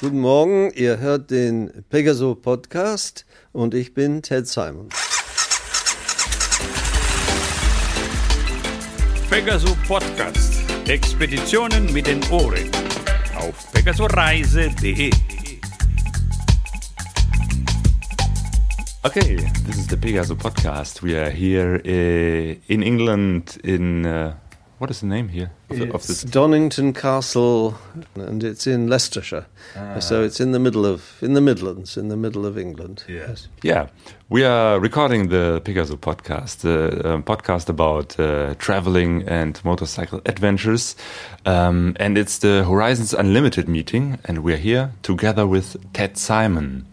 Guten 0.00 0.20
Morgen, 0.20 0.72
ihr 0.76 0.98
hört 0.98 1.30
den 1.30 1.84
Pegaso 1.90 2.34
Podcast 2.34 3.26
und 3.52 3.74
ich 3.74 3.92
bin 3.92 4.22
Ted 4.22 4.48
Simon. 4.48 4.88
Pegaso 9.28 9.76
Podcast. 9.86 10.62
Expeditionen 10.88 11.92
mit 11.92 12.06
den 12.06 12.22
Ohren. 12.30 12.70
Auf 13.36 13.70
pegasoreise.de. 13.74 15.10
Okay, 19.02 19.36
this 19.66 19.76
is 19.76 19.86
the 19.86 19.98
Pegaso 19.98 20.34
podcast. 20.34 21.02
We 21.02 21.20
are 21.20 21.30
here 21.30 21.76
uh, 21.84 22.72
in 22.72 22.82
England 22.82 23.58
in 23.62 24.06
uh, 24.06 24.32
what 24.80 24.90
is 24.90 25.00
the 25.00 25.06
name 25.06 25.28
here 25.28 25.50
of, 25.68 25.78
the, 25.78 25.88
of 25.90 25.96
It's 25.96 26.06
this? 26.06 26.22
Donington 26.22 26.94
Castle, 26.94 27.76
and 28.14 28.42
it's 28.42 28.66
in 28.66 28.88
Leicestershire. 28.88 29.44
So 30.00 30.22
it's 30.22 30.40
in 30.40 30.52
the 30.52 30.58
middle 30.58 30.86
of 30.86 31.22
in 31.22 31.34
the 31.34 31.42
Midlands, 31.42 31.98
in 31.98 32.08
the 32.08 32.16
middle 32.16 32.46
of 32.46 32.56
England. 32.56 33.04
Yes. 33.06 33.48
Yeah, 33.62 33.88
we 34.30 34.42
are 34.42 34.80
recording 34.80 35.28
the 35.28 35.60
Pegaso 35.64 35.98
podcast, 35.98 36.60
the 36.60 37.06
uh, 37.06 37.18
podcast 37.18 37.68
about 37.68 38.18
uh, 38.18 38.54
traveling 38.54 39.28
and 39.28 39.62
motorcycle 39.66 40.22
adventures, 40.24 40.96
um, 41.44 41.94
and 42.00 42.16
it's 42.16 42.38
the 42.38 42.64
Horizons 42.64 43.12
Unlimited 43.12 43.68
meeting, 43.68 44.18
and 44.24 44.38
we 44.38 44.54
are 44.54 44.62
here 44.62 44.92
together 45.02 45.46
with 45.46 45.76
Ted 45.92 46.16
Simon. 46.16 46.86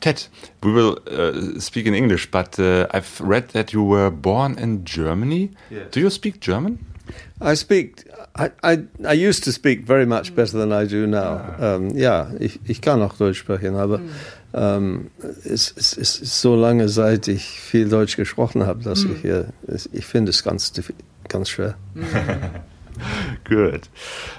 Ted, 0.00 0.26
we 0.62 0.72
will 0.72 0.98
uh, 1.10 1.60
speak 1.60 1.84
in 1.86 1.94
English, 1.94 2.30
but 2.30 2.58
uh, 2.58 2.86
I've 2.90 3.20
read 3.20 3.50
that 3.50 3.74
you 3.74 3.84
were 3.84 4.10
born 4.10 4.58
in 4.58 4.86
Germany. 4.86 5.50
Yes. 5.70 5.90
Do 5.90 6.00
you 6.00 6.08
speak 6.08 6.40
German? 6.40 6.78
I 7.40 7.54
speak. 7.54 8.04
I, 8.34 8.50
I, 8.62 8.78
I 9.06 9.12
used 9.12 9.44
to 9.44 9.52
speak 9.52 9.84
very 9.86 10.06
much 10.06 10.34
better 10.34 10.58
than 10.58 10.72
I 10.72 10.86
do 10.86 11.06
now. 11.06 11.40
Ähm, 11.60 11.96
ja, 11.96 12.30
ich, 12.38 12.60
ich 12.64 12.80
kann 12.80 13.02
auch 13.02 13.16
Deutsch 13.16 13.38
sprechen, 13.38 13.76
aber 13.76 14.00
ähm, 14.54 15.10
es, 15.44 15.74
es, 15.76 15.96
es 15.96 16.20
ist 16.20 16.40
so 16.40 16.56
lange, 16.56 16.88
seit 16.88 17.28
ich 17.28 17.44
viel 17.44 17.88
Deutsch 17.88 18.16
gesprochen 18.16 18.66
habe, 18.66 18.82
dass 18.82 19.04
ich 19.04 19.20
hier, 19.22 19.48
ich 19.92 20.06
finde 20.06 20.30
es 20.30 20.42
ganz, 20.42 20.72
ganz 21.28 21.48
schwer. 21.48 21.74
Good. 23.44 23.88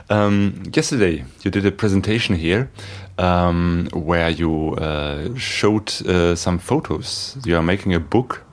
Um, 0.10 0.64
yesterday, 0.74 1.26
you 1.44 1.52
did 1.52 1.66
a 1.66 1.72
presentation 1.72 2.36
here 2.36 2.70
um, 3.18 3.88
where 3.94 4.30
you 4.30 4.76
uh, 4.76 5.36
showed 5.36 5.92
uh, 6.08 6.36
some 6.36 6.60
photos. 6.60 7.38
You 7.46 7.56
are 7.58 7.64
making 7.64 7.94
a 7.94 8.00
book 8.00 8.44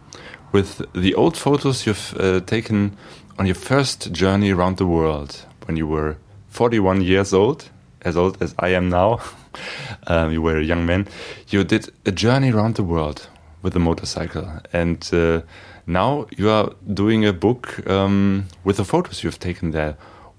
with 0.52 0.84
the 0.92 1.14
old 1.14 1.36
photos 1.36 1.86
you've 1.86 2.14
uh, 2.18 2.40
taken 2.40 2.96
on 3.38 3.46
your 3.46 3.54
first 3.54 4.12
journey 4.12 4.50
around 4.50 4.76
the 4.76 4.86
world 4.86 5.46
when 5.66 5.76
you 5.76 5.86
were 5.86 6.16
41 6.48 7.02
years 7.02 7.32
old, 7.32 7.70
as 8.02 8.16
old 8.16 8.42
as 8.42 8.54
I 8.58 8.70
am 8.70 8.88
now. 8.88 9.20
um, 10.06 10.32
you 10.32 10.42
were 10.42 10.58
a 10.58 10.64
young 10.64 10.86
man. 10.86 11.08
You 11.48 11.64
did 11.64 11.90
a 12.04 12.12
journey 12.12 12.52
around 12.52 12.74
the 12.74 12.82
world 12.82 13.28
with 13.62 13.76
a 13.76 13.78
motorcycle, 13.78 14.48
and 14.72 15.08
uh, 15.12 15.42
now 15.86 16.26
you 16.36 16.50
are 16.50 16.72
doing 16.92 17.24
a 17.24 17.32
book 17.32 17.86
um, 17.88 18.46
with 18.64 18.78
the 18.78 18.84
photos 18.84 19.22
you've 19.22 19.38
taken 19.38 19.70
there. 19.70 19.96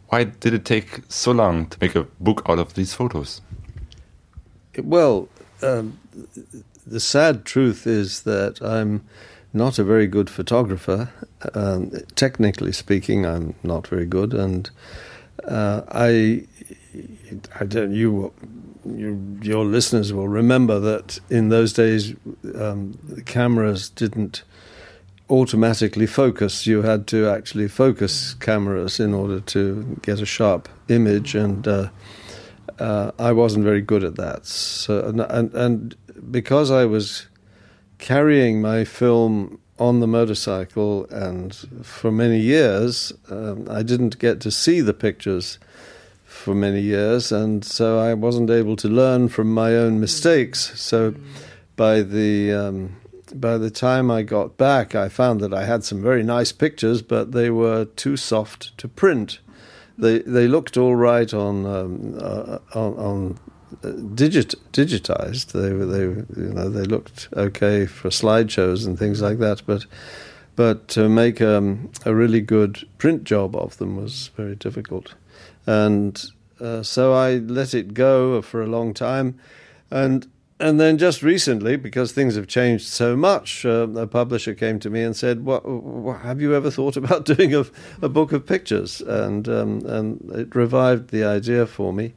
Why 0.09 0.25
did 0.25 0.53
it 0.53 0.65
take 0.65 1.01
so 1.07 1.31
long 1.31 1.67
to 1.67 1.77
make 1.79 1.95
a 1.95 2.03
book 2.19 2.41
out 2.47 2.59
of 2.59 2.73
these 2.73 2.93
photos? 2.93 3.41
Well, 4.77 5.29
um, 5.61 5.99
the 6.85 6.99
sad 6.99 7.45
truth 7.45 7.87
is 7.87 8.23
that 8.23 8.61
I'm 8.61 9.03
not 9.53 9.79
a 9.79 9.83
very 9.83 10.07
good 10.07 10.29
photographer. 10.29 11.09
Um, 11.53 11.91
technically 12.15 12.71
speaking, 12.71 13.25
I'm 13.25 13.55
not 13.63 13.87
very 13.87 14.05
good, 14.05 14.33
and 14.33 14.69
uh, 15.47 15.81
I, 15.89 16.45
I 17.59 17.65
don't. 17.65 17.93
You, 17.93 18.33
you, 18.85 19.39
your 19.41 19.65
listeners 19.65 20.13
will 20.13 20.27
remember 20.27 20.79
that 20.79 21.19
in 21.29 21.49
those 21.49 21.73
days, 21.73 22.15
um, 22.55 22.97
cameras 23.25 23.89
didn't 23.89 24.43
automatically 25.29 26.07
focus. 26.07 26.67
You 26.67 26.81
had 26.81 27.07
to 27.07 27.29
actually 27.29 27.67
focus 27.67 28.33
cameras 28.35 28.99
in 28.99 29.13
order 29.13 29.39
to 29.39 29.97
get 30.01 30.21
a 30.21 30.25
sharp 30.25 30.69
image, 30.87 31.35
and 31.35 31.67
uh, 31.67 31.89
uh, 32.79 33.11
I 33.19 33.31
wasn't 33.31 33.65
very 33.65 33.81
good 33.81 34.03
at 34.03 34.15
that. 34.15 34.45
So, 34.45 35.07
and, 35.07 35.21
and, 35.21 35.53
and 35.53 35.95
because 36.31 36.71
I 36.71 36.85
was 36.85 37.27
carrying 38.01 38.59
my 38.61 38.83
film 38.83 39.59
on 39.79 39.99
the 40.01 40.07
motorcycle, 40.07 41.05
and 41.05 41.55
for 41.83 42.11
many 42.11 42.39
years, 42.39 43.13
um, 43.29 43.67
I 43.69 43.81
didn't 43.83 44.19
get 44.19 44.41
to 44.41 44.51
see 44.51 44.81
the 44.81 44.93
pictures 44.93 45.57
for 46.25 46.53
many 46.53 46.81
years, 46.81 47.31
and 47.31 47.63
so 47.63 47.99
I 47.99 48.13
wasn't 48.13 48.49
able 48.49 48.75
to 48.77 48.87
learn 48.89 49.29
from 49.29 49.53
my 49.53 49.75
own 49.75 49.99
mistakes. 49.99 50.79
So, 50.79 51.15
by 51.75 52.01
the 52.01 52.51
um, 52.51 52.97
by 53.33 53.57
the 53.57 53.71
time 53.71 54.11
I 54.11 54.23
got 54.23 54.57
back, 54.57 54.93
I 54.93 55.07
found 55.07 55.39
that 55.41 55.53
I 55.53 55.65
had 55.65 55.83
some 55.83 56.01
very 56.01 56.23
nice 56.23 56.51
pictures, 56.51 57.01
but 57.01 57.31
they 57.31 57.49
were 57.49 57.85
too 57.85 58.17
soft 58.17 58.77
to 58.79 58.87
print. 58.87 59.39
They 59.97 60.19
they 60.19 60.47
looked 60.47 60.77
all 60.77 60.95
right 60.95 61.33
on 61.33 61.65
um, 61.65 62.17
uh, 62.19 62.59
on, 62.73 62.93
on 62.97 63.39
digit 64.15 64.55
digitized. 64.71 65.51
They 65.51 65.73
were 65.73 65.85
they 65.85 66.03
you 66.03 66.53
know 66.53 66.69
they 66.69 66.83
looked 66.83 67.29
okay 67.35 67.85
for 67.85 68.09
slideshows 68.09 68.85
and 68.85 68.97
things 68.97 69.21
like 69.21 69.39
that, 69.39 69.61
but 69.65 69.85
but 70.55 70.87
to 70.89 71.09
make 71.09 71.41
um, 71.41 71.91
a 72.05 72.13
really 72.13 72.41
good 72.41 72.87
print 72.97 73.23
job 73.23 73.55
of 73.55 73.77
them 73.77 73.95
was 73.95 74.31
very 74.35 74.55
difficult, 74.55 75.15
and 75.65 76.23
uh, 76.59 76.83
so 76.83 77.13
I 77.13 77.35
let 77.35 77.73
it 77.73 77.93
go 77.93 78.41
for 78.41 78.61
a 78.61 78.67
long 78.67 78.93
time, 78.93 79.39
and 79.89 80.27
and 80.59 80.79
then 80.79 80.99
just 80.99 81.23
recently, 81.23 81.75
because 81.75 82.11
things 82.11 82.35
have 82.35 82.47
changed 82.47 82.85
so 82.85 83.17
much, 83.17 83.65
uh, 83.65 83.87
a 83.95 84.05
publisher 84.05 84.53
came 84.53 84.79
to 84.79 84.89
me 84.91 85.01
and 85.01 85.15
said, 85.15 85.43
"What, 85.43 85.67
what 85.67 86.21
have 86.21 86.39
you 86.39 86.53
ever 86.53 86.69
thought 86.69 86.95
about 86.97 87.25
doing 87.33 87.55
a, 87.55 87.65
a 88.01 88.09
book 88.09 88.31
of 88.31 88.45
pictures?" 88.45 89.01
And 89.01 89.49
um, 89.49 89.81
and 89.85 90.29
it 90.31 90.55
revived 90.55 91.09
the 91.09 91.23
idea 91.23 91.65
for 91.65 91.91
me. 91.91 92.13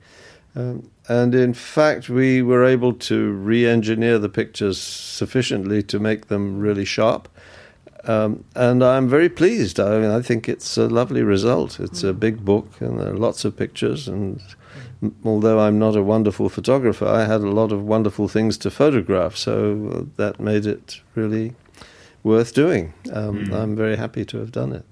Um, 0.55 0.91
and 1.09 1.35
in 1.35 1.55
fact, 1.55 2.09
we 2.09 2.43
were 2.43 2.65
able 2.65 2.93
to 2.95 3.33
re-engineer 3.33 4.19
the 4.19 4.29
pictures 4.29 4.79
sufficiently 4.81 5.83
to 5.83 5.99
make 5.99 6.29
them 6.29 6.59
really 6.59 6.85
sharp. 6.85 7.29
Um, 8.07 8.45
and 8.55 8.85
I'm 8.85 9.09
very 9.09 9.29
pleased. 9.29 9.81
I 9.81 9.99
mean, 9.99 10.11
I 10.11 10.21
think 10.21 10.49
it's 10.49 10.77
a 10.77 10.89
lovely 10.89 11.23
result. 11.23 11.81
It's 11.81 12.03
a 12.03 12.13
big 12.13 12.45
book, 12.45 12.81
and 12.81 13.01
there 13.01 13.13
are 13.13 13.17
lots 13.17 13.45
of 13.45 13.57
pictures. 13.57 14.09
And 14.09 14.43
m- 15.03 15.15
although 15.25 15.61
I'm 15.61 15.79
not 15.79 15.97
a 15.97 16.03
wonderful 16.03 16.49
photographer, 16.51 17.07
I 17.07 17.25
had 17.25 17.41
a 17.41 17.51
lot 17.51 17.73
of 17.73 17.83
wonderful 17.83 18.29
things 18.29 18.59
to 18.59 18.71
photograph. 18.71 19.37
So 19.37 19.91
uh, 19.91 20.03
that 20.17 20.39
made 20.39 20.67
it 20.67 21.01
really 21.15 21.55
worth 22.23 22.53
doing. 22.55 22.93
Um, 23.13 23.53
I'm 23.53 23.75
very 23.77 23.97
happy 23.97 24.25
to 24.27 24.39
have 24.39 24.53
done 24.53 24.73
it. 24.73 24.85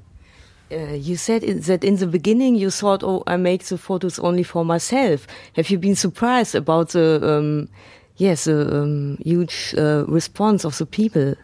Uh, 0.72 0.94
you 0.94 1.16
said 1.16 1.44
in, 1.44 1.60
that 1.60 1.84
in 1.84 1.96
the 1.96 2.06
beginning 2.06 2.54
you 2.54 2.70
thought, 2.70 3.02
"Oh, 3.04 3.22
I 3.26 3.36
make 3.36 3.64
the 3.64 3.76
photos 3.76 4.18
only 4.18 4.42
for 4.42 4.64
myself." 4.64 5.26
Have 5.56 5.70
you 5.70 5.78
been 5.78 5.96
surprised 5.96 6.54
about 6.54 6.90
the 6.90 7.20
um, 7.22 7.68
yes, 8.16 8.44
the 8.44 8.82
um, 8.82 9.18
huge 9.18 9.74
uh, 9.76 10.04
response 10.06 10.64
of 10.64 10.78
the 10.78 10.86
people? 10.86 11.34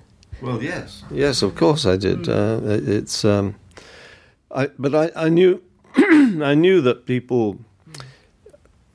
Well, 0.41 0.62
yes, 0.62 1.05
yes, 1.11 1.43
of 1.43 1.55
course 1.56 1.84
I 1.84 1.97
did. 1.97 2.28
Uh, 2.28 2.61
it's, 2.65 3.25
um, 3.25 3.56
I, 4.50 4.69
but 4.78 4.94
I, 4.94 5.27
I 5.27 5.28
knew, 5.28 5.60
I 5.97 6.55
knew 6.55 6.81
that 6.83 7.06
people. 7.06 7.59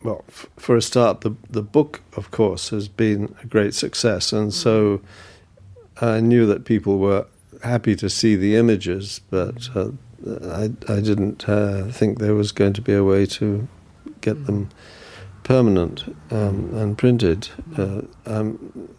Well, 0.03 0.23
f- 0.27 0.47
for 0.57 0.75
a 0.75 0.81
start, 0.81 1.21
the 1.21 1.35
the 1.49 1.61
book, 1.61 2.01
of 2.17 2.31
course, 2.31 2.69
has 2.69 2.87
been 2.87 3.35
a 3.43 3.45
great 3.45 3.73
success, 3.73 4.33
and 4.33 4.53
so 4.53 5.01
I 6.01 6.21
knew 6.21 6.45
that 6.47 6.65
people 6.65 6.97
were 6.97 7.25
happy 7.61 7.95
to 7.95 8.09
see 8.09 8.35
the 8.35 8.55
images, 8.55 9.21
but 9.29 9.69
uh, 9.75 9.91
I 10.25 10.71
I 10.87 11.01
didn't 11.01 11.47
uh, 11.47 11.85
think 11.91 12.19
there 12.19 12.35
was 12.35 12.51
going 12.51 12.73
to 12.73 12.81
be 12.81 12.93
a 12.93 13.03
way 13.03 13.25
to 13.25 13.67
get 14.21 14.45
them 14.45 14.69
permanent 15.43 16.15
um, 16.31 16.73
and 16.73 16.97
printed. 16.97 17.49
Uh, 17.77 18.01
um, 18.25 18.89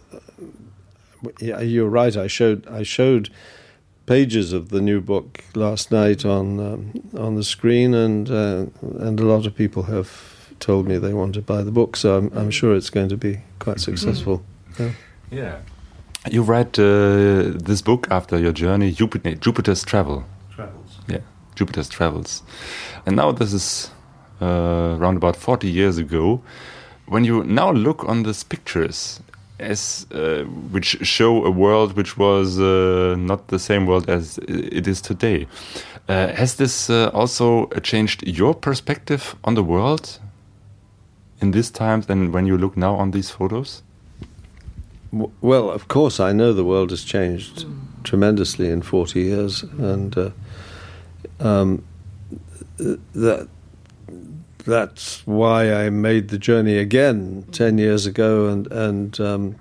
yeah, 1.41 1.61
you're 1.61 1.89
right. 1.89 2.17
I 2.17 2.27
showed 2.27 2.67
I 2.69 2.83
showed 2.83 3.31
pages 4.07 4.53
of 4.53 4.69
the 4.69 4.81
new 4.81 5.01
book 5.01 5.43
last 5.55 5.91
night 5.91 6.25
on 6.25 6.61
um, 6.61 6.93
on 7.17 7.35
the 7.35 7.45
screen, 7.45 7.95
and 7.95 8.31
uh, 8.31 8.67
and 8.99 9.21
a 9.21 9.25
lot 9.25 9.47
of 9.47 9.55
people 9.55 9.85
have 9.85 10.35
told 10.61 10.87
me 10.87 10.99
they 10.99 11.15
want 11.15 11.35
to 11.35 11.43
buy 11.43 11.63
the 11.63 11.73
book. 11.73 11.97
So 11.97 12.19
I'm, 12.19 12.31
I'm 12.35 12.51
sure 12.51 12.75
it's 12.75 12.91
going 12.91 13.09
to 13.09 13.17
be 13.17 13.41
quite 13.59 13.81
successful. 13.81 14.45
Yeah. 14.79 14.91
Yeah. 15.31 15.59
You 16.31 16.43
read 16.43 16.79
uh, 16.79 17.53
this 17.65 17.83
book 17.83 18.07
after 18.11 18.39
your 18.39 18.53
journey, 18.53 18.93
Jupiter, 18.93 19.35
Jupiter's 19.35 19.85
Travel. 19.85 20.25
Jupiter's 21.55 21.89
Travels. 21.89 22.43
And 23.07 23.17
now 23.17 23.33
this 23.33 23.53
is 23.53 23.91
uh, 24.41 24.97
around 24.99 25.17
about 25.17 25.37
40 25.37 25.69
years 25.69 25.99
ago. 25.99 26.43
When 27.07 27.25
you 27.25 27.45
now 27.45 27.71
look 27.71 28.05
on 28.05 28.23
these 28.23 28.43
pictures, 28.45 29.21
as 29.59 30.07
uh, 30.13 30.45
which 30.73 30.99
show 31.03 31.45
a 31.45 31.51
world 31.51 31.97
which 31.97 32.17
was 32.19 32.59
uh, 32.59 33.15
not 33.19 33.49
the 33.49 33.59
same 33.59 33.87
world 33.87 34.09
as 34.09 34.39
it 34.49 34.89
is 34.89 35.01
today, 35.01 35.47
uh, 36.09 36.29
has 36.29 36.57
this 36.57 36.91
uh, 36.91 37.11
also 37.15 37.67
changed 37.83 38.27
your 38.27 38.55
perspective 38.55 39.37
on 39.45 39.55
the 39.55 39.63
world 39.63 40.19
in 41.41 41.53
this 41.53 41.71
time 41.71 42.01
than 42.03 42.33
when 42.33 42.47
you 42.47 42.59
look 42.59 42.77
now 42.77 42.95
on 42.95 43.11
these 43.11 43.31
photos? 43.31 43.83
Well, 45.41 45.71
of 45.71 45.87
course, 45.87 46.19
I 46.19 46.33
know 46.33 46.53
the 46.53 46.65
world 46.65 46.91
has 46.91 47.05
changed 47.05 47.67
tremendously 48.03 48.69
in 48.69 48.83
40 48.83 49.21
years, 49.21 49.63
and 49.63 50.17
uh, 50.19 50.31
um, 51.45 51.85
that 52.79 53.49
that's 54.65 55.27
why 55.27 55.73
I 55.73 55.91
made 55.91 56.29
the 56.29 56.39
journey 56.39 56.79
again 56.79 57.45
10 57.53 57.79
years 57.79 58.07
ago, 58.07 58.49
and 58.49 58.67
and 58.73 59.21
um, 59.21 59.57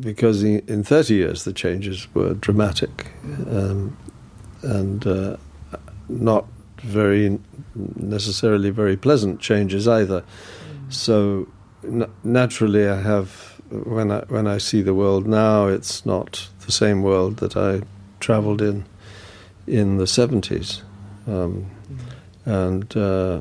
because 0.00 0.42
in, 0.42 0.84
30 0.84 1.14
years 1.14 1.44
the 1.44 1.52
changes 1.52 2.06
were 2.14 2.34
dramatic 2.34 3.10
um, 3.50 3.96
and 4.62 5.04
uh, 5.06 5.36
not 6.08 6.46
very 6.82 7.40
necessarily 7.74 8.70
very 8.70 8.96
pleasant 8.96 9.40
changes 9.40 9.88
either. 9.88 10.22
So 10.90 11.48
n- 11.84 12.10
naturally, 12.22 12.88
I 12.88 13.00
have 13.02 13.60
when 13.70 14.12
I 14.12 14.20
when 14.28 14.46
I 14.46 14.58
see 14.58 14.82
the 14.82 14.94
world 14.94 15.26
now, 15.26 15.66
it's 15.66 16.06
not 16.06 16.48
the 16.64 16.72
same 16.72 17.02
world 17.02 17.38
that 17.38 17.56
I 17.56 17.82
travelled 18.20 18.62
in 18.62 18.84
in 19.68 19.98
the 19.98 20.06
seventies, 20.06 20.82
um, 21.26 21.66
and 22.44 22.96
uh, 22.96 23.40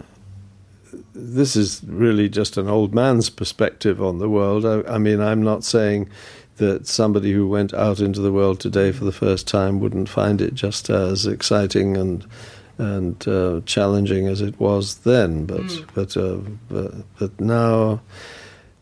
this 1.13 1.55
is 1.55 1.81
really 1.87 2.29
just 2.29 2.57
an 2.57 2.67
old 2.67 2.93
man's 2.93 3.29
perspective 3.29 4.01
on 4.01 4.19
the 4.19 4.29
world. 4.29 4.65
I, 4.65 4.95
I 4.95 4.97
mean, 4.97 5.21
I'm 5.21 5.41
not 5.41 5.63
saying 5.63 6.09
that 6.57 6.87
somebody 6.87 7.31
who 7.31 7.47
went 7.47 7.73
out 7.73 7.99
into 7.99 8.19
the 8.19 8.31
world 8.31 8.59
today 8.59 8.91
for 8.91 9.05
the 9.05 9.11
first 9.11 9.47
time 9.47 9.79
wouldn't 9.79 10.09
find 10.09 10.41
it 10.41 10.53
just 10.53 10.89
as 10.89 11.25
exciting 11.25 11.97
and 11.97 12.25
and 12.79 13.27
uh, 13.27 13.61
challenging 13.65 14.27
as 14.27 14.39
it 14.41 14.59
was 14.59 14.97
then, 14.97 15.45
but 15.45 15.63
but, 15.95 16.15
uh, 16.15 16.37
but 16.69 16.93
but 17.17 17.39
now 17.39 17.99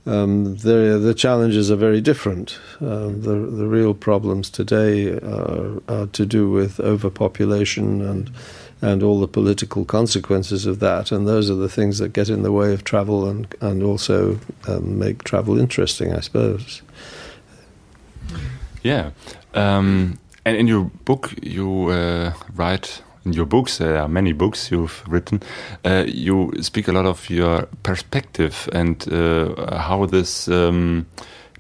um, 0.06 0.56
the 0.58 1.00
the 1.02 1.14
challenges 1.14 1.72
are 1.72 1.76
very 1.76 2.02
different. 2.02 2.60
Um, 2.80 3.22
the 3.22 3.36
the 3.36 3.68
real 3.68 3.94
problems 3.94 4.50
today 4.50 5.14
are, 5.14 5.82
are 5.88 6.08
to 6.08 6.26
do 6.26 6.50
with 6.50 6.80
overpopulation 6.80 8.02
and 8.02 8.32
and 8.82 9.02
all 9.02 9.20
the 9.20 9.28
political 9.28 9.84
consequences 9.84 10.66
of 10.66 10.80
that, 10.80 11.12
and 11.12 11.28
those 11.28 11.50
are 11.50 11.56
the 11.56 11.70
things 11.70 11.98
that 11.98 12.14
get 12.14 12.30
in 12.30 12.44
the 12.44 12.52
way 12.52 12.74
of 12.74 12.84
travel 12.84 13.28
and 13.28 13.54
and 13.62 13.82
also 13.82 14.40
um, 14.68 15.00
make 15.00 15.24
travel 15.24 15.60
interesting, 15.60 16.14
I 16.14 16.20
suppose. 16.20 16.82
Yeah. 18.84 19.12
Um, 19.56 20.20
and 20.46 20.56
in 20.56 20.68
your 20.68 20.92
book, 21.06 21.34
you 21.42 21.88
uh, 21.88 22.34
write 22.54 23.02
in 23.26 23.34
your 23.34 23.46
books. 23.46 23.78
There 23.78 23.98
are 23.98 24.08
many 24.08 24.34
books 24.34 24.72
you've 24.72 25.04
written. 25.08 25.42
Uh, 25.84 26.06
you 26.08 26.52
speak 26.62 26.88
a 26.88 26.92
lot 26.92 27.06
of 27.06 27.30
your 27.30 27.68
perspective 27.84 28.70
and 28.74 29.06
uh, 29.12 29.78
how 29.78 30.06
this 30.06 30.48
um, 30.48 31.08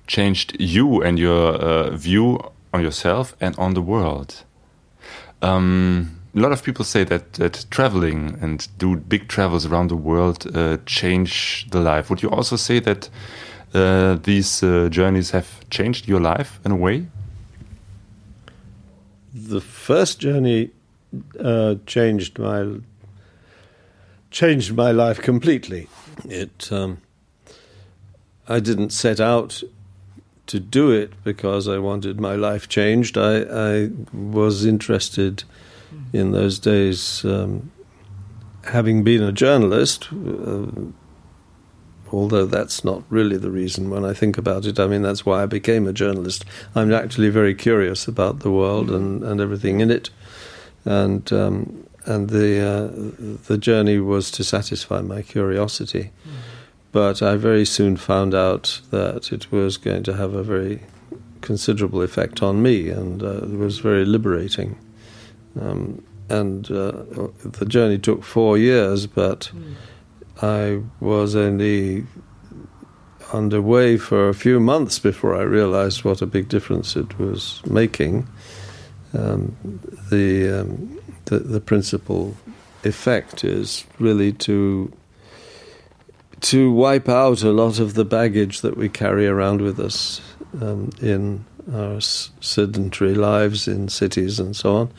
changed 0.07 0.55
you 0.59 1.01
and 1.01 1.19
your 1.19 1.55
uh, 1.55 1.89
view 1.91 2.39
on 2.73 2.81
yourself 2.81 3.35
and 3.41 3.57
on 3.57 3.73
the 3.73 3.81
world. 3.81 4.43
Um, 5.41 6.21
a 6.35 6.39
lot 6.39 6.51
of 6.51 6.63
people 6.63 6.85
say 6.85 7.03
that 7.05 7.33
that 7.33 7.65
traveling 7.69 8.37
and 8.41 8.67
do 8.77 8.95
big 8.97 9.27
travels 9.27 9.65
around 9.65 9.89
the 9.89 9.95
world 9.95 10.45
uh, 10.55 10.77
change 10.85 11.67
the 11.71 11.79
life. 11.79 12.09
Would 12.09 12.21
you 12.21 12.29
also 12.29 12.55
say 12.55 12.79
that 12.79 13.09
uh, 13.73 14.15
these 14.23 14.63
uh, 14.63 14.89
journeys 14.89 15.31
have 15.31 15.47
changed 15.69 16.07
your 16.07 16.19
life 16.19 16.59
in 16.65 16.71
a 16.71 16.75
way? 16.75 17.07
the 19.35 19.59
first 19.59 20.19
journey 20.19 20.71
uh, 21.39 21.75
changed 21.85 22.39
my 22.39 22.79
changed 24.31 24.75
my 24.75 24.91
life 24.91 25.21
completely. 25.21 25.87
It 26.27 26.71
um, 26.71 27.01
I 28.47 28.59
didn't 28.59 28.91
set 28.91 29.19
out 29.19 29.63
to 30.47 30.59
do 30.59 30.91
it 30.91 31.11
because 31.23 31.67
I 31.67 31.79
wanted 31.79 32.19
my 32.19 32.35
life 32.35 32.69
changed. 32.69 33.17
I, 33.17 33.41
I 33.41 33.89
was 34.13 34.65
interested 34.65 35.43
in 36.13 36.31
those 36.31 36.59
days, 36.59 37.25
um, 37.25 37.71
having 38.65 39.03
been 39.03 39.23
a 39.23 39.31
journalist. 39.31 40.09
Uh, 40.11 40.67
although 42.11 42.45
that's 42.45 42.83
not 42.83 43.03
really 43.09 43.37
the 43.37 43.51
reason 43.51 43.89
when 43.89 44.05
I 44.05 44.13
think 44.13 44.37
about 44.37 44.65
it. 44.65 44.79
I 44.79 44.87
mean, 44.87 45.01
that's 45.01 45.25
why 45.25 45.43
I 45.43 45.45
became 45.47 45.87
a 45.87 45.93
journalist. 45.93 46.45
I'm 46.73 46.93
actually 46.93 47.29
very 47.29 47.55
curious 47.55 48.07
about 48.07 48.39
the 48.39 48.51
world 48.51 48.89
and, 48.91 49.23
and 49.23 49.41
everything 49.41 49.81
in 49.81 49.91
it, 49.91 50.09
and 50.85 51.31
um, 51.33 51.87
and 52.05 52.29
the 52.29 52.61
uh, 52.61 53.37
the 53.47 53.57
journey 53.57 53.99
was 53.99 54.31
to 54.31 54.43
satisfy 54.43 55.01
my 55.01 55.21
curiosity. 55.21 56.11
But 56.91 57.21
I 57.21 57.35
very 57.35 57.65
soon 57.65 57.97
found 57.97 58.33
out 58.33 58.79
that 58.91 59.33
it 59.33 59.51
was 59.51 59.75
going 59.75 60.03
to 60.03 60.13
have 60.13 60.33
a 60.33 60.43
very 60.43 60.83
considerable 61.41 62.01
effect 62.01 62.41
on 62.41 62.61
me, 62.61 62.89
and 62.89 63.21
uh, 63.21 63.43
it 63.43 63.57
was 63.57 63.79
very 63.79 64.05
liberating. 64.05 64.77
Um, 65.59 66.03
and 66.29 66.71
uh, 66.71 66.91
the 67.43 67.65
journey 67.67 67.97
took 67.97 68.23
four 68.23 68.57
years, 68.57 69.07
but. 69.07 69.51
I 70.41 70.81
was 70.99 71.33
only 71.35 72.05
underway 73.33 73.97
for 73.97 74.29
a 74.29 74.33
few 74.33 74.59
months 74.59 74.99
before 74.99 75.35
I 75.35 75.43
realized 75.43 76.03
what 76.03 76.21
a 76.21 76.25
big 76.25 76.49
difference 76.49 76.95
it 76.95 77.17
was 77.17 77.61
making. 77.65 78.27
Um, 79.15 79.55
the, 80.09 80.61
um, 80.61 80.99
the 81.25 81.39
the 81.39 81.61
principal 81.61 82.35
effect 82.83 83.43
is 83.43 83.85
really 83.99 84.31
to 84.33 84.91
to 86.41 86.71
wipe 86.71 87.09
out 87.09 87.41
a 87.43 87.51
lot 87.51 87.79
of 87.79 87.93
the 87.93 88.05
baggage 88.05 88.61
that 88.61 88.77
we 88.77 88.89
carry 88.89 89.25
around 89.25 89.61
with 89.61 89.79
us 89.79 90.21
um, 90.61 90.91
in 91.01 91.45
our 91.73 91.99
sedentary 91.99 93.15
lives 93.15 93.67
in 93.67 93.89
cities 93.89 94.39
and 94.39 94.55
so 94.55 94.75
on. 94.75 94.93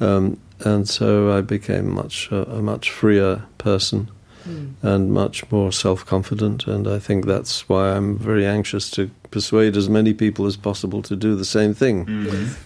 Um, 0.00 0.40
and 0.60 0.88
so 0.88 1.32
I 1.32 1.40
became 1.40 1.90
much 1.90 2.30
uh, 2.30 2.44
a 2.44 2.60
much 2.60 2.90
freer 2.90 3.44
person 3.58 4.10
and 4.82 5.12
much 5.12 5.50
more 5.50 5.72
self 5.72 6.04
confident. 6.06 6.66
And 6.66 6.86
I 6.86 6.98
think 6.98 7.26
that's 7.26 7.68
why 7.68 7.92
I'm 7.92 8.18
very 8.18 8.46
anxious 8.46 8.90
to 8.92 9.10
persuade 9.30 9.76
as 9.76 9.88
many 9.88 10.12
people 10.14 10.46
as 10.46 10.56
possible 10.56 11.02
to 11.02 11.16
do 11.16 11.34
the 11.36 11.44
same 11.44 11.74
thing, 11.74 12.06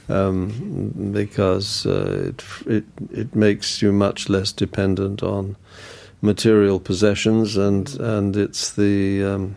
um, 0.09 1.13
because 1.13 1.87
uh, 1.87 2.33
it, 2.33 2.45
it 2.67 2.85
it 3.13 3.35
makes 3.35 3.83
you 3.83 3.93
much 3.93 4.29
less 4.29 4.53
dependent 4.53 5.23
on 5.23 5.57
material 6.23 6.81
possessions, 6.81 7.57
and 7.57 7.99
and 8.01 8.37
it's 8.37 8.73
the 8.73 9.23
um, 9.25 9.57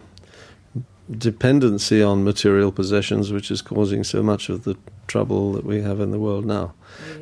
dependency 1.17 2.03
on 2.03 2.23
material 2.23 2.71
possessions 2.71 3.31
which 3.31 3.49
is 3.49 3.61
causing 3.61 4.03
so 4.03 4.21
much 4.21 4.49
of 4.49 4.63
the 4.63 4.77
trouble 5.07 5.53
that 5.53 5.65
we 5.65 5.81
have 5.81 5.99
in 5.99 6.11
the 6.11 6.19
world 6.19 6.45
now. 6.45 6.73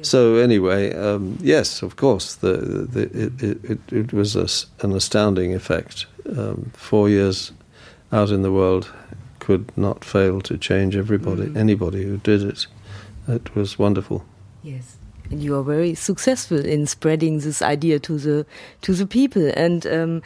So 0.02 0.36
anyway, 0.36 0.94
um, 0.94 1.38
yes, 1.42 1.82
of 1.82 1.96
course, 1.96 2.36
the, 2.36 2.58
the, 2.92 3.04
it, 3.04 3.44
it, 3.44 3.72
it, 3.72 3.94
it 3.94 4.14
was 4.14 4.36
a 4.36 4.48
an 4.86 4.94
astounding 4.94 5.56
effect. 5.56 6.06
Um, 6.38 6.72
four 6.74 7.10
years 7.10 7.54
out 8.12 8.30
in 8.30 8.42
the 8.42 8.52
world 8.52 8.92
could 9.40 9.72
not 9.78 10.04
fail 10.04 10.42
to 10.42 10.58
change 10.58 10.96
everybody, 10.96 11.52
anybody 11.56 12.04
who 12.04 12.18
did 12.18 12.44
it. 12.44 12.68
It 13.28 13.56
was 13.56 13.80
wonderful. 13.80 14.26
Yes. 14.64 14.98
And 15.30 15.42
you 15.42 15.56
are 15.56 15.64
very 15.64 15.94
successful 15.96 16.64
in 16.66 16.86
spreading 16.88 17.40
this 17.40 17.62
idea 17.62 18.00
to 18.00 18.18
the 18.18 18.46
to 18.82 18.94
the 18.94 19.06
people. 19.06 19.52
And 19.56 19.86
um, 19.86 20.22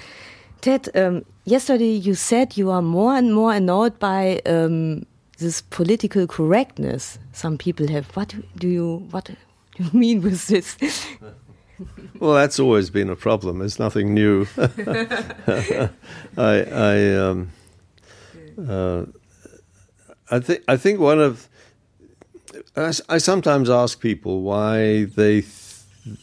Ted, 0.61 0.89
um, 0.95 1.25
yesterday 1.45 1.93
you 1.93 2.15
said 2.15 2.57
you 2.57 2.69
are 2.71 2.81
more 2.81 3.15
and 3.15 3.33
more 3.33 3.53
annoyed 3.53 3.99
by 3.99 4.41
um, 4.45 5.05
this 5.37 5.61
political 5.61 6.27
correctness. 6.27 7.19
Some 7.33 7.57
people 7.57 7.87
have. 7.87 8.15
What 8.15 8.35
do 8.55 8.67
you 8.67 9.07
what 9.11 9.25
do 9.25 9.35
you 9.77 9.89
mean 9.99 10.21
with 10.21 10.47
this? 10.47 10.77
Well, 12.19 12.33
that's 12.33 12.59
always 12.59 12.89
been 12.91 13.09
a 13.09 13.15
problem. 13.15 13.61
It's 13.61 13.79
nothing 13.79 14.13
new. 14.13 14.45
I, 14.57 15.89
I, 16.37 17.15
um, 17.15 17.51
uh, 18.67 19.05
I 20.29 20.39
think, 20.39 20.63
I 20.67 20.77
think 20.77 20.99
one 20.99 21.19
of, 21.19 21.49
I 22.75 23.17
sometimes 23.17 23.69
ask 23.69 23.99
people 23.99 24.41
why 24.43 25.05
they, 25.05 25.41
th- 25.41 25.79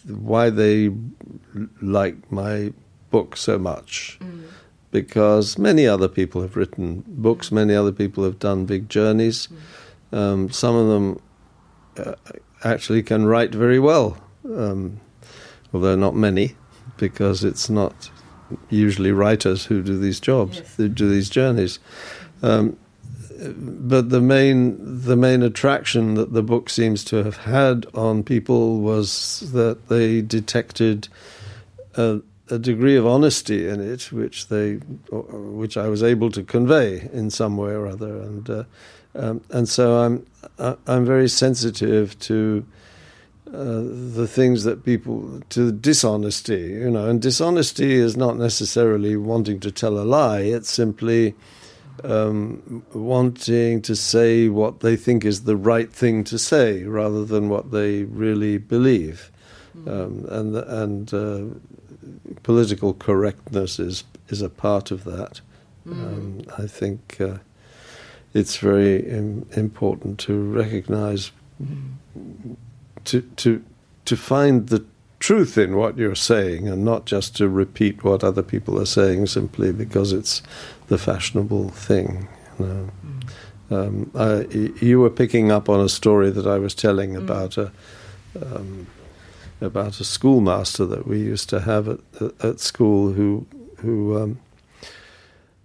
why 0.07 0.51
they 0.51 0.93
like 1.83 2.31
my 2.31 2.73
book 3.11 3.37
so 3.37 3.59
much, 3.59 4.19
because 4.91 5.59
many 5.59 5.87
other 5.87 6.09
people 6.09 6.41
have 6.43 6.57
written 6.57 7.05
books, 7.07 7.53
many 7.53 7.75
other 7.75 7.93
people 7.93 8.25
have 8.25 8.39
done 8.39 8.65
big 8.67 8.89
journeys. 8.89 9.49
Um, 10.13 10.51
some 10.51 10.75
of 10.75 10.89
them 10.89 11.21
uh, 11.99 12.15
actually 12.65 13.03
can 13.03 13.27
write 13.27 13.55
very 13.55 13.79
well. 13.79 14.17
Um, 14.45 15.01
although 15.73 15.97
not 15.97 16.15
many, 16.15 16.55
because 16.97 17.45
it's 17.45 17.69
not 17.69 18.11
usually 18.71 19.13
writers 19.13 19.67
who 19.67 19.83
do 19.83 19.99
these 19.99 20.21
jobs, 20.21 20.59
Yes. 20.59 20.77
who 20.77 20.89
do 20.89 21.11
these 21.11 21.29
journeys. 21.29 21.79
Um, 22.43 22.79
but 23.41 24.09
the 24.11 24.21
main 24.21 24.77
the 25.05 25.15
main 25.17 25.43
attraction 25.43 26.15
that 26.15 26.33
the 26.33 26.43
book 26.43 26.69
seems 26.71 27.05
to 27.05 27.23
have 27.23 27.37
had 27.37 27.87
on 27.95 28.23
people 28.25 28.81
was 28.81 29.51
that 29.53 29.89
they 29.89 30.23
detected 30.23 31.09
a, 31.97 32.21
a 32.51 32.59
degree 32.59 32.97
of 32.97 33.07
honesty 33.07 33.69
in 33.69 33.81
it, 33.81 34.13
which 34.13 34.49
they, 34.49 34.75
which 35.11 35.77
I 35.77 35.89
was 35.89 36.03
able 36.03 36.31
to 36.33 36.43
convey 36.43 37.09
in 37.13 37.31
some 37.31 37.57
way 37.57 37.73
or 37.73 37.87
other, 37.87 38.21
and 38.21 38.51
uh, 38.51 38.65
um, 39.15 39.41
and 39.51 39.69
so 39.69 39.99
I'm 39.99 40.27
I'm 40.87 41.05
very 41.05 41.29
sensitive 41.29 42.19
to 42.21 42.65
uh, 43.49 43.81
the 43.83 44.29
things 44.29 44.65
that 44.65 44.85
people 44.85 45.41
to 45.51 45.73
dishonesty, 45.73 46.69
you 46.69 46.91
know, 46.91 47.09
and 47.09 47.23
dishonesty 47.23 47.95
is 47.95 48.17
not 48.17 48.37
necessarily 48.37 49.17
wanting 49.17 49.59
to 49.61 49.71
tell 49.71 49.99
a 49.99 50.05
lie. 50.05 50.41
It's 50.41 50.71
simply 50.71 51.35
um, 52.05 52.85
wanting 52.93 53.83
to 53.83 53.97
say 53.97 54.49
what 54.49 54.81
they 54.81 54.97
think 54.97 55.25
is 55.25 55.45
the 55.45 55.57
right 55.57 55.91
thing 55.91 56.25
to 56.25 56.39
say, 56.39 56.85
rather 56.85 57.25
than 57.25 57.49
what 57.49 57.71
they 57.71 58.05
really 58.05 58.59
believe. 58.59 59.33
Mm-hmm. 59.77 59.89
Um, 59.89 60.27
and 60.29 60.57
and 60.57 61.15
uh, 61.15 61.59
political 62.43 62.95
correctness 62.95 63.79
is 63.79 64.05
is 64.29 64.43
a 64.43 64.49
part 64.49 64.91
of 64.91 65.05
that. 65.05 65.41
Mm. 65.87 65.93
Um, 65.93 66.43
I 66.59 66.67
think 66.67 67.17
uh, 67.21 67.39
it's 68.35 68.59
very 68.59 69.09
Im- 69.09 69.47
important 69.57 70.19
to 70.21 70.35
recognize. 70.53 71.33
Mm 71.63 72.57
to 73.09 73.23
to 73.37 73.65
to 74.05 74.17
find 74.17 74.69
the 74.69 74.85
truth 75.19 75.59
in 75.59 75.77
what 75.77 75.99
you're 75.99 76.15
saying 76.15 76.69
and 76.69 76.85
not 76.85 77.05
just 77.07 77.37
to 77.37 77.49
repeat 77.49 78.05
what 78.05 78.23
other 78.23 78.43
people 78.43 78.81
are 78.81 78.87
saying 78.87 79.27
simply 79.27 79.73
because 79.73 80.13
it's 80.13 80.43
the 80.87 80.99
fashionable 80.99 81.71
thing. 81.71 82.29
You, 82.59 82.67
know? 82.67 82.91
mm. 83.71 83.87
um, 83.87 84.11
I, 84.15 84.85
you 84.85 85.01
were 85.01 85.11
picking 85.11 85.51
up 85.51 85.69
on 85.69 85.81
a 85.81 85.89
story 85.89 86.31
that 86.31 86.47
I 86.47 86.59
was 86.59 86.75
telling 86.75 87.15
mm. 87.15 87.19
about 87.19 87.59
a 87.59 87.73
um, 88.41 88.87
about 89.61 90.01
a 90.01 90.05
schoolmaster 90.05 90.87
that 90.87 91.07
we 91.07 91.19
used 91.19 91.49
to 91.51 91.61
have 91.61 91.89
at 91.89 92.01
at 92.41 92.61
school 92.61 93.13
who 93.13 93.47
who 93.79 94.21
um, 94.21 94.39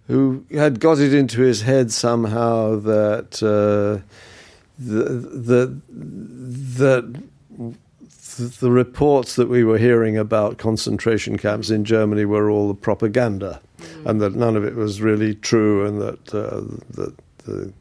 who 0.08 0.44
had 0.52 0.80
got 0.80 1.00
it 1.00 1.14
into 1.14 1.42
his 1.42 1.62
head 1.62 1.92
somehow 1.92 2.76
that 2.76 3.42
uh, 3.42 4.04
the, 4.78 5.04
the, 5.04 5.82
that 5.90 7.24
the 8.60 8.72
reports 8.72 9.36
that 9.36 9.48
we 9.48 9.64
were 9.64 9.78
hearing 9.78 10.18
about 10.18 10.58
concentration 10.58 11.38
camps 11.38 11.70
in 11.70 11.86
Germany 11.86 12.26
were 12.26 12.50
all 12.50 12.68
the 12.68 12.74
propaganda, 12.74 13.62
mm. 13.78 14.06
and 14.10 14.20
that 14.22 14.36
none 14.36 14.58
of 14.58 14.66
it 14.66 14.76
was 14.76 15.02
really 15.02 15.36
true, 15.36 15.86
and 15.86 16.02
that, 16.02 16.34
uh, 16.34 16.62
that 16.96 17.14
the 17.46 17.72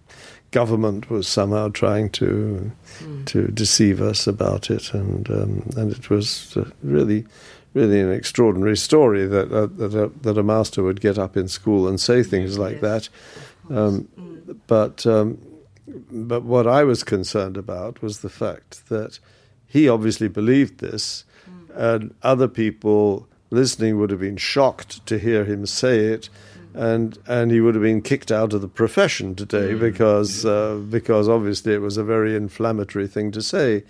government 0.53 1.11
was 1.11 1.27
somehow 1.27 1.69
trying 1.69 2.11
to 2.11 2.71
mm. 3.01 3.27
to 3.27 3.49
deceive 3.49 4.01
us 4.01 4.27
about 4.27 4.71
it, 4.71 4.95
and 4.95 5.29
um, 5.31 5.71
and 5.77 5.93
it 5.93 6.09
was 6.11 6.57
uh, 6.57 6.71
really. 6.83 7.27
Really, 7.75 8.01
an 8.03 8.13
extraordinary 8.13 8.77
story 8.77 9.27
that 9.27 9.51
uh, 9.51 9.65
that, 9.79 9.95
a, 9.95 10.09
that 10.21 10.37
a 10.37 10.43
master 10.43 10.83
would 10.83 11.01
get 11.01 11.17
up 11.17 11.39
in 11.39 11.49
school 11.49 11.89
and 11.89 11.99
say 11.99 12.23
things 12.23 12.59
like 12.59 12.83
that. 12.83 13.09
Um, 13.71 14.09
mm. 14.15 14.59
But 14.67 15.07
um, 15.07 15.39
but 16.11 16.43
what 16.43 16.67
I 16.67 16.85
was 16.85 17.03
concerned 17.03 17.57
about 17.57 18.03
was 18.03 18.21
the 18.21 18.29
fact 18.29 18.91
that 18.91 19.19
he 19.67 19.89
obviously 19.89 20.29
believed 20.29 20.81
this, 20.81 21.25
mm. 21.49 21.75
and 21.75 22.15
other 22.23 22.47
people 22.47 23.27
listening 23.51 23.99
would 23.99 24.11
have 24.11 24.21
been 24.21 24.37
shocked 24.37 25.07
to 25.07 25.19
hear 25.19 25.47
him 25.47 25.65
say 25.65 25.99
it. 25.99 26.29
And 26.75 27.19
and 27.26 27.50
he 27.50 27.61
would 27.61 27.75
have 27.75 27.83
been 27.83 28.02
kicked 28.02 28.33
out 28.33 28.52
of 28.52 28.61
the 28.61 28.69
profession 28.69 29.35
today 29.35 29.73
mm. 29.73 29.81
because 29.81 30.47
uh, 30.47 30.76
because 30.88 31.29
obviously 31.29 31.75
it 31.75 31.81
was 31.81 31.97
a 31.97 32.05
very 32.05 32.35
inflammatory 32.35 33.07
thing 33.07 33.31
to 33.33 33.43
say. 33.43 33.85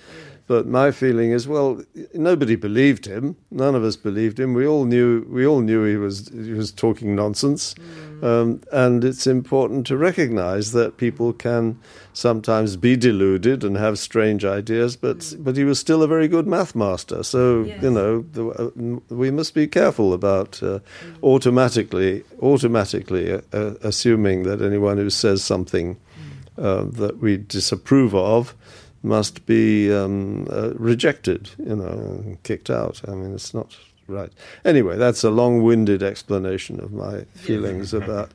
But 0.46 0.66
my 0.66 0.90
feeling 0.90 1.30
is, 1.30 1.46
well, 1.46 1.82
nobody 2.14 2.56
believed 2.56 3.06
him. 3.06 3.36
None 3.50 3.74
of 3.74 3.84
us 3.84 3.96
believed 3.96 4.40
him. 4.40 4.54
We 4.54 4.66
all 4.66 4.84
knew 4.84 5.24
we 5.28 5.46
all 5.46 5.60
knew 5.60 5.84
he 5.84 5.96
was 5.96 6.28
he 6.28 6.52
was 6.52 6.72
talking 6.72 7.14
nonsense. 7.14 7.74
Mm. 7.74 8.22
Um, 8.22 8.62
and 8.70 9.04
it's 9.04 9.26
important 9.26 9.86
to 9.88 9.96
recognize 9.96 10.72
that 10.72 10.96
people 10.96 11.32
can 11.32 11.78
sometimes 12.12 12.76
be 12.76 12.96
deluded 12.96 13.64
and 13.64 13.76
have 13.76 13.98
strange 13.98 14.44
ideas, 14.44 14.96
but 14.96 15.18
mm. 15.18 15.44
but 15.44 15.56
he 15.56 15.64
was 15.64 15.78
still 15.78 16.02
a 16.02 16.08
very 16.08 16.28
good 16.28 16.46
math 16.46 16.74
master. 16.74 17.22
So 17.22 17.62
yes. 17.62 17.82
you 17.82 17.90
know 17.90 18.22
the, 18.32 18.48
uh, 18.48 19.14
we 19.14 19.30
must 19.30 19.54
be 19.54 19.68
careful 19.68 20.12
about 20.12 20.60
uh, 20.62 20.80
mm. 20.80 20.80
automatically 21.22 22.24
automatically 22.40 23.32
uh, 23.32 23.40
uh, 23.52 23.74
assuming 23.82 24.42
that 24.42 24.60
anyone 24.60 24.98
who 24.98 25.10
says 25.10 25.44
something 25.44 25.96
mm. 25.96 26.64
uh, 26.64 26.84
that 26.98 27.18
we 27.18 27.36
disapprove 27.36 28.14
of 28.14 28.54
must 29.02 29.46
be 29.46 29.92
um, 29.92 30.46
uh, 30.50 30.72
rejected, 30.74 31.50
you 31.58 31.76
know, 31.76 32.36
kicked 32.42 32.70
out. 32.70 33.00
I 33.08 33.12
mean, 33.12 33.34
it's 33.34 33.52
not 33.52 33.76
right. 34.06 34.30
Anyway, 34.64 34.96
that's 34.96 35.24
a 35.24 35.30
long-winded 35.30 36.02
explanation 36.02 36.80
of 36.80 36.92
my 36.92 37.24
feelings 37.34 37.92
yes. 37.92 38.02
about 38.02 38.32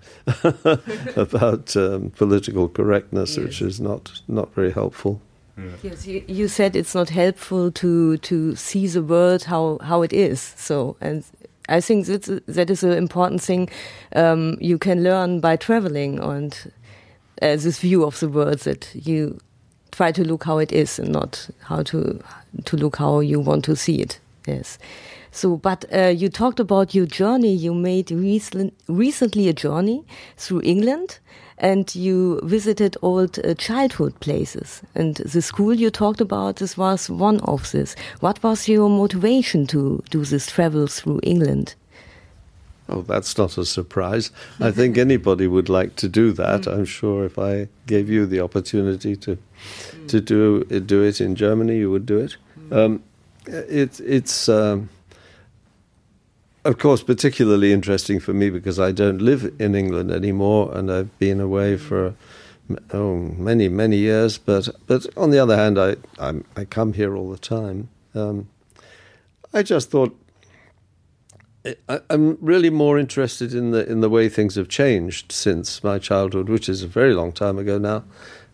about 1.17 1.75
um, 1.75 2.11
political 2.11 2.67
correctness, 2.69 3.37
yes. 3.37 3.43
which 3.43 3.61
is 3.61 3.79
not 3.79 4.21
not 4.27 4.53
very 4.53 4.71
helpful. 4.71 5.21
Yes, 5.81 6.05
you, 6.05 6.23
you, 6.27 6.47
said 6.47 6.75
it's 6.75 6.93
not 6.93 7.09
helpful 7.09 7.71
to 7.71 8.17
to 8.17 8.55
see 8.55 8.85
the 8.87 9.01
world 9.01 9.43
how 9.45 9.79
how 9.81 10.03
it 10.03 10.13
is. 10.13 10.39
So, 10.39 10.95
and 11.01 11.23
I 11.67 11.81
think 11.81 12.05
that's 12.05 12.29
that 12.45 12.69
is 12.69 12.83
an 12.83 12.91
important 12.91 13.41
thing 13.41 13.69
um, 14.15 14.57
you 14.61 14.77
can 14.77 15.03
learn 15.03 15.39
by 15.39 15.55
traveling 15.55 16.19
and 16.19 16.71
uh, 17.41 17.55
this 17.55 17.79
view 17.79 18.05
of 18.05 18.19
the 18.19 18.29
world 18.29 18.59
that 18.59 18.91
you 18.93 19.39
try 19.97 20.11
to 20.11 20.23
look 20.23 20.43
how 20.43 20.59
it 20.59 20.71
is 20.71 20.99
and 20.99 21.11
not 21.11 21.49
how 21.61 21.81
to 21.81 22.19
to 22.65 22.77
look 22.77 22.97
how 22.97 23.19
you 23.19 23.39
want 23.39 23.65
to 23.65 23.75
see 23.75 23.95
it. 23.95 24.19
Yes. 24.45 24.77
So, 25.31 25.57
but 25.57 25.85
uh, 25.93 26.13
you 26.21 26.29
talked 26.29 26.59
about 26.59 26.95
your 26.95 27.05
journey. 27.05 27.53
You 27.53 27.73
made 27.73 28.11
recent, 28.11 28.73
recently 28.87 29.49
a 29.49 29.53
journey 29.53 30.05
through 30.37 30.61
England 30.63 31.19
and 31.57 31.93
you 31.95 32.39
visited 32.43 32.95
old 33.01 33.39
uh, 33.39 33.53
childhood 33.55 34.19
places. 34.19 34.81
And 34.95 35.15
the 35.15 35.41
school 35.41 35.73
you 35.73 35.89
talked 35.89 36.21
about, 36.21 36.57
this 36.57 36.77
was 36.77 37.09
one 37.09 37.39
of 37.41 37.71
this. 37.71 37.95
What 38.19 38.41
was 38.43 38.67
your 38.67 38.89
motivation 38.89 39.67
to 39.67 40.01
do 40.09 40.23
this 40.23 40.47
travel 40.47 40.87
through 40.87 41.19
England? 41.23 41.75
Oh, 42.89 43.01
that's 43.01 43.37
not 43.37 43.57
a 43.57 43.65
surprise. 43.65 44.31
I 44.59 44.71
think 44.71 44.97
anybody 45.07 45.47
would 45.47 45.69
like 45.69 45.95
to 45.97 46.07
do 46.07 46.31
that. 46.33 46.61
Mm. 46.61 46.73
I'm 46.73 46.85
sure 46.85 47.25
if 47.25 47.37
I 47.37 47.67
gave 47.85 48.09
you 48.09 48.25
the 48.25 48.39
opportunity 48.39 49.15
to 49.17 49.37
mm. 49.37 50.07
to 50.07 50.21
do 50.21 50.63
do 50.63 51.03
it 51.03 51.21
in 51.21 51.35
Germany, 51.35 51.77
you 51.77 51.91
would 51.91 52.05
do 52.05 52.19
it. 52.19 52.37
Mm. 52.69 52.77
Um, 52.77 53.03
it 53.45 53.99
it's 53.99 54.47
um, 54.49 54.89
of 56.67 56.77
course, 56.77 57.01
particularly 57.01 57.71
interesting 57.71 58.19
for 58.19 58.33
me 58.33 58.49
because 58.49 58.77
I 58.77 58.91
don't 58.91 59.21
live 59.21 59.53
in 59.57 59.73
England 59.73 60.11
anymore, 60.11 60.69
and 60.75 60.91
I've 60.91 61.17
been 61.17 61.39
away 61.39 61.77
for 61.77 62.13
oh 62.91 63.15
many 63.15 63.69
many 63.69 63.97
years. 63.97 64.37
But 64.37 64.69
but 64.85 65.05
on 65.15 65.31
the 65.31 65.39
other 65.39 65.55
hand, 65.55 65.79
I 65.79 65.95
I'm, 66.19 66.43
i 66.55 66.65
come 66.65 66.93
here 66.93 67.15
all 67.15 67.29
the 67.31 67.37
time. 67.37 67.89
Um, 68.13 68.49
I 69.53 69.63
just 69.63 69.91
thought 69.91 70.13
I, 71.89 71.99
am 72.09 72.37
really 72.41 72.69
more 72.69 72.97
interested 72.97 73.53
in 73.53 73.71
the 73.71 73.89
in 73.89 74.01
the 74.01 74.09
way 74.09 74.29
things 74.29 74.55
have 74.55 74.69
changed 74.69 75.31
since 75.31 75.83
my 75.83 75.99
childhood, 75.99 76.49
which 76.49 76.69
is 76.69 76.83
a 76.83 76.87
very 76.87 77.13
long 77.13 77.31
time 77.31 77.57
ago 77.57 77.77
now, 77.77 78.03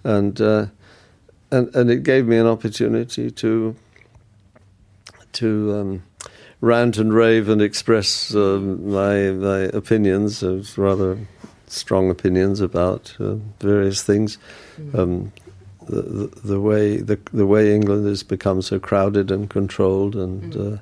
and 0.03 0.39
uh, 0.39 0.67
and 1.51 1.73
and 1.75 1.91
it 1.91 2.03
gave 2.03 2.25
me 2.27 2.37
an 2.37 2.47
opportunity 2.47 3.31
to 3.31 3.75
to 5.33 5.75
um, 5.75 6.03
rant 6.61 6.97
and 6.97 7.13
rave 7.13 7.49
and 7.49 7.61
express 7.61 8.33
um, 8.35 8.89
my 8.89 9.31
my 9.31 9.59
opinions, 9.73 10.43
uh, 10.43 10.63
rather 10.77 11.17
strong 11.67 12.09
opinions 12.09 12.61
about 12.61 13.15
uh, 13.19 13.35
various 13.59 14.03
things. 14.03 14.37
Mm. 14.79 14.99
Um, 14.99 15.31
the, 15.87 16.01
the, 16.01 16.27
the, 16.45 16.61
way 16.61 16.97
the 16.97 17.19
the 17.33 17.45
way 17.45 17.75
England 17.75 18.07
has 18.07 18.23
become 18.23 18.61
so 18.61 18.79
crowded 18.79 19.31
and 19.31 19.49
controlled, 19.49 20.15
and 20.15 20.53
mm. 20.53 20.79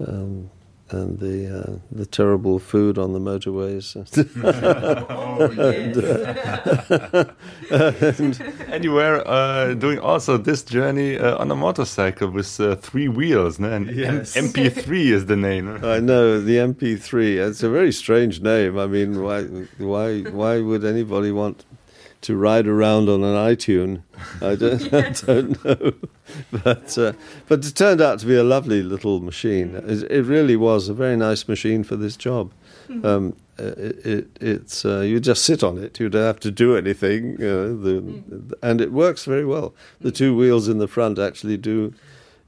uh, 0.00 0.04
um, 0.04 0.50
and 0.90 1.18
the 1.18 1.58
uh, 1.58 1.78
the 1.90 2.06
terrible 2.06 2.58
food 2.58 2.98
on 2.98 3.12
the 3.12 3.18
motorways. 3.18 3.96
oh, 5.10 5.46
and, 8.18 8.40
and, 8.72 8.84
you 8.84 8.92
were 8.92 9.26
uh, 9.26 9.74
doing 9.74 9.98
also 9.98 10.36
this 10.36 10.62
journey 10.62 11.18
uh, 11.18 11.38
on 11.38 11.50
a 11.50 11.56
motorcycle 11.56 12.30
with 12.30 12.60
uh, 12.60 12.76
three 12.76 13.08
wheels, 13.08 13.58
no? 13.58 13.70
and 13.70 13.90
yes. 13.90 14.36
MP3 14.36 15.06
is 15.06 15.26
the 15.26 15.36
name. 15.36 15.84
I 15.84 15.98
know 15.98 16.40
the 16.40 16.56
MP3. 16.56 17.48
It's 17.48 17.62
a 17.62 17.70
very 17.70 17.92
strange 17.92 18.40
name. 18.40 18.78
I 18.78 18.86
mean, 18.86 19.22
why 19.22 19.42
why 19.78 20.20
why 20.22 20.60
would 20.60 20.84
anybody 20.84 21.32
want 21.32 21.64
to 22.22 22.36
ride 22.36 22.66
around 22.66 23.08
on 23.08 23.22
an 23.22 23.34
iTunes. 23.34 24.02
I 24.40 24.54
don't, 24.54 24.92
I 24.94 25.10
don't 25.10 25.64
know, 25.64 25.92
but 26.50 26.98
uh, 26.98 27.12
but 27.46 27.64
it 27.64 27.74
turned 27.74 28.00
out 28.00 28.20
to 28.20 28.26
be 28.26 28.36
a 28.36 28.44
lovely 28.44 28.82
little 28.82 29.20
machine. 29.20 29.74
It, 29.74 30.10
it 30.10 30.22
really 30.22 30.56
was 30.56 30.88
a 30.88 30.94
very 30.94 31.16
nice 31.16 31.48
machine 31.48 31.84
for 31.84 31.96
this 31.96 32.16
job. 32.16 32.52
Mm-hmm. 32.88 33.06
Um, 33.06 33.36
it, 33.58 34.06
it, 34.06 34.28
it's 34.40 34.84
uh, 34.84 35.00
you 35.00 35.20
just 35.20 35.44
sit 35.44 35.62
on 35.62 35.78
it. 35.78 35.98
You 35.98 36.08
don't 36.08 36.22
have 36.22 36.40
to 36.40 36.50
do 36.50 36.76
anything, 36.76 37.34
uh, 37.36 37.72
the, 37.82 38.02
mm. 38.02 38.52
and 38.62 38.80
it 38.80 38.92
works 38.92 39.24
very 39.24 39.44
well. 39.44 39.74
The 40.00 40.12
two 40.12 40.36
wheels 40.36 40.68
in 40.68 40.78
the 40.78 40.88
front 40.88 41.18
actually 41.18 41.56
do 41.56 41.94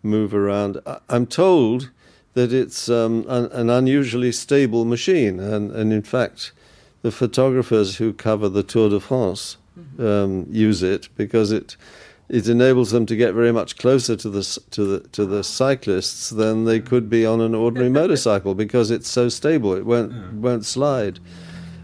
move 0.03 0.35
around. 0.35 0.81
I, 0.87 0.99
I'm 1.09 1.27
told 1.27 1.91
that 2.35 2.53
it's 2.53 2.89
um, 2.89 3.25
an, 3.29 3.47
an 3.47 3.71
unusually 3.71 4.33
stable 4.33 4.85
machine, 4.85 5.41
and, 5.41 5.73
and 5.73 5.93
in 5.93 6.03
fact, 6.03 6.53
the 7.03 7.13
photographers 7.13 7.97
who 7.97 8.13
cover 8.13 8.49
the 8.49 8.63
Tour 8.63 8.91
de 8.91 9.01
France 9.01 9.57
um, 9.99 10.47
use 10.51 10.83
it 10.83 11.09
because 11.17 11.53
it 11.53 11.77
it 12.29 12.47
enables 12.47 12.91
them 12.91 13.07
to 13.07 13.17
get 13.17 13.33
very 13.33 13.53
much 13.53 13.79
closer 13.79 14.15
to 14.17 14.29
the 14.29 14.43
to 14.71 14.85
the 14.85 15.09
to 15.09 15.25
the 15.25 15.43
cyclists 15.43 16.31
than 16.31 16.65
they 16.65 16.81
could 16.81 17.09
be 17.09 17.25
on 17.25 17.41
an 17.41 17.55
ordinary 17.55 17.91
motorcycle 18.03 18.55
because 18.55 18.91
it's 18.91 19.09
so 19.09 19.29
stable 19.29 19.75
it 19.75 19.87
won't 19.87 20.35
won't 20.35 20.65
slide. 20.65 21.21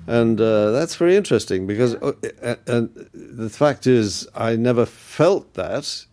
And 0.06 0.38
uh, 0.38 0.70
that's 0.70 0.96
very 0.96 1.16
interesting 1.16 1.66
because 1.66 1.94
uh, 1.94 2.56
and 2.66 2.90
the 3.14 3.48
fact 3.48 3.86
is 3.86 4.28
I 4.34 4.54
never 4.56 4.84
felt 4.84 5.54
that 5.54 6.04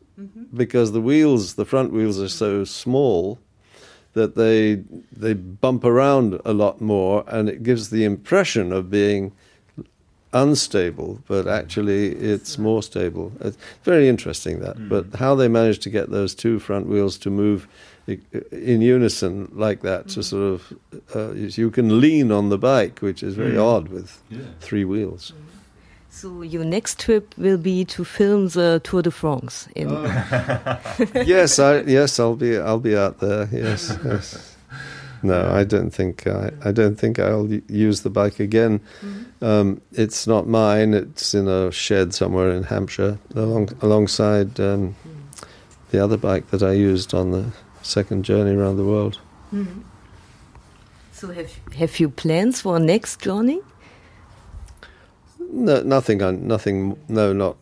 because 0.53 0.93
the 0.93 1.01
wheels 1.01 1.55
the 1.55 1.65
front 1.65 1.91
wheels 1.91 2.21
are 2.21 2.29
so 2.29 2.63
small 2.63 3.39
that 4.13 4.35
they 4.35 4.83
they 5.11 5.33
bump 5.33 5.83
around 5.83 6.39
a 6.45 6.53
lot 6.53 6.81
more 6.81 7.23
and 7.27 7.49
it 7.49 7.63
gives 7.63 7.89
the 7.89 8.03
impression 8.03 8.71
of 8.71 8.89
being 8.89 9.31
unstable 10.33 11.19
but 11.27 11.47
actually 11.47 12.09
it's 12.09 12.57
more 12.57 12.81
stable. 12.81 13.31
It's 13.41 13.57
very 13.83 14.07
interesting 14.07 14.59
that. 14.59 14.77
Hmm. 14.77 14.89
But 14.89 15.15
how 15.15 15.35
they 15.35 15.47
managed 15.47 15.81
to 15.83 15.89
get 15.89 16.09
those 16.09 16.33
two 16.33 16.59
front 16.59 16.87
wheels 16.87 17.17
to 17.19 17.29
move 17.29 17.67
in 18.07 18.81
unison 18.81 19.49
like 19.53 19.81
that 19.81 20.09
to 20.09 20.15
hmm. 20.15 20.21
sort 20.21 20.53
of 20.53 20.73
uh, 21.15 21.31
you 21.33 21.69
can 21.69 22.01
lean 22.01 22.31
on 22.31 22.49
the 22.49 22.57
bike 22.57 22.99
which 22.99 23.21
is 23.23 23.35
very 23.35 23.53
hmm. 23.53 23.61
odd 23.61 23.89
with 23.89 24.21
three 24.59 24.85
wheels 24.85 25.33
So 26.13 26.41
your 26.41 26.65
next 26.65 26.99
trip 26.99 27.33
will 27.37 27.57
be 27.57 27.85
to 27.85 28.03
film 28.03 28.49
the 28.49 28.81
Tour 28.83 29.01
de 29.01 29.11
France. 29.11 29.69
In 29.75 29.89
yes 31.25 31.57
I 31.57 31.81
yes 31.81 32.19
I'll 32.19 32.35
be 32.35 32.57
I'll 32.57 32.81
be 32.81 32.97
out 32.97 33.19
there 33.19 33.47
yes 33.51 33.97
yes. 34.03 34.57
No 35.23 35.49
I 35.49 35.63
don't 35.63 35.89
think 35.89 36.27
I, 36.27 36.51
I 36.65 36.73
don't 36.73 36.97
think 36.97 37.17
I'll 37.17 37.47
use 37.69 38.01
the 38.01 38.09
bike 38.09 38.41
again. 38.41 38.81
Um, 39.41 39.81
it's 39.93 40.27
not 40.27 40.47
mine 40.47 40.93
it's 40.93 41.33
in 41.33 41.47
a 41.47 41.71
shed 41.71 42.13
somewhere 42.13 42.51
in 42.51 42.63
Hampshire 42.63 43.17
along 43.33 43.69
alongside 43.81 44.59
um, 44.59 44.95
the 45.91 46.03
other 46.03 46.17
bike 46.17 46.51
that 46.51 46.61
I 46.61 46.73
used 46.73 47.13
on 47.13 47.31
the 47.31 47.45
second 47.83 48.25
journey 48.25 48.53
around 48.53 48.75
the 48.75 48.85
world. 48.85 49.17
So 51.13 51.31
have 51.31 51.51
have 51.75 51.99
you 52.01 52.09
plans 52.09 52.59
for 52.61 52.79
next 52.79 53.21
journey? 53.21 53.61
No, 55.51 55.81
nothing. 55.83 56.21
on- 56.23 56.47
Nothing. 56.47 56.95
No, 57.09 57.33
not. 57.33 57.57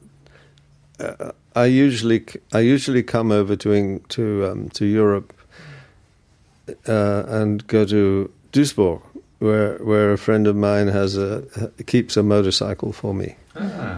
Uh, 1.00 1.32
I 1.56 1.66
usually 1.66 2.24
I 2.54 2.60
usually 2.60 3.04
come 3.04 3.32
over 3.32 3.56
to 3.56 3.74
Eng- 3.74 4.02
to 4.10 4.46
um, 4.46 4.70
to 4.70 4.86
Europe 4.86 5.34
uh, 6.88 7.24
and 7.28 7.66
go 7.68 7.86
to 7.86 8.30
Duisburg, 8.54 9.02
where 9.40 9.78
where 9.80 10.14
a 10.14 10.18
friend 10.18 10.48
of 10.48 10.56
mine 10.56 10.88
has 10.88 11.18
a 11.18 11.44
keeps 11.86 12.18
a 12.18 12.24
motorcycle 12.24 12.94
for 12.94 13.14
me. 13.14 13.36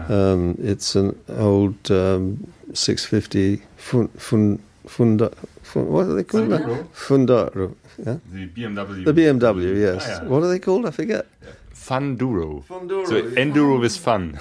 Um, 0.08 0.56
it's 0.62 0.96
an 0.96 1.14
old 1.28 1.90
um, 1.90 2.52
650 2.74 3.62
fun, 3.76 4.08
fun, 4.08 4.58
funda, 4.86 5.30
fun, 5.62 5.86
what 5.86 6.06
are 6.06 6.14
they 6.14 6.24
called? 6.24 6.48
Fundaro. 6.94 7.74
Yeah? 8.04 8.16
The 8.32 8.48
BMW. 8.48 9.04
The 9.04 9.12
BMW. 9.12 9.80
Yes. 9.80 10.06
Ah, 10.08 10.22
yeah. 10.22 10.28
What 10.28 10.42
are 10.42 10.48
they 10.48 10.58
called? 10.58 10.86
I 10.86 10.90
forget. 10.90 11.26
Funduro. 11.86 12.64
Funduro, 12.64 13.06
So 13.06 13.16
yeah. 13.16 13.44
enduro 13.44 13.80
with 13.80 13.96
fun. 13.96 14.38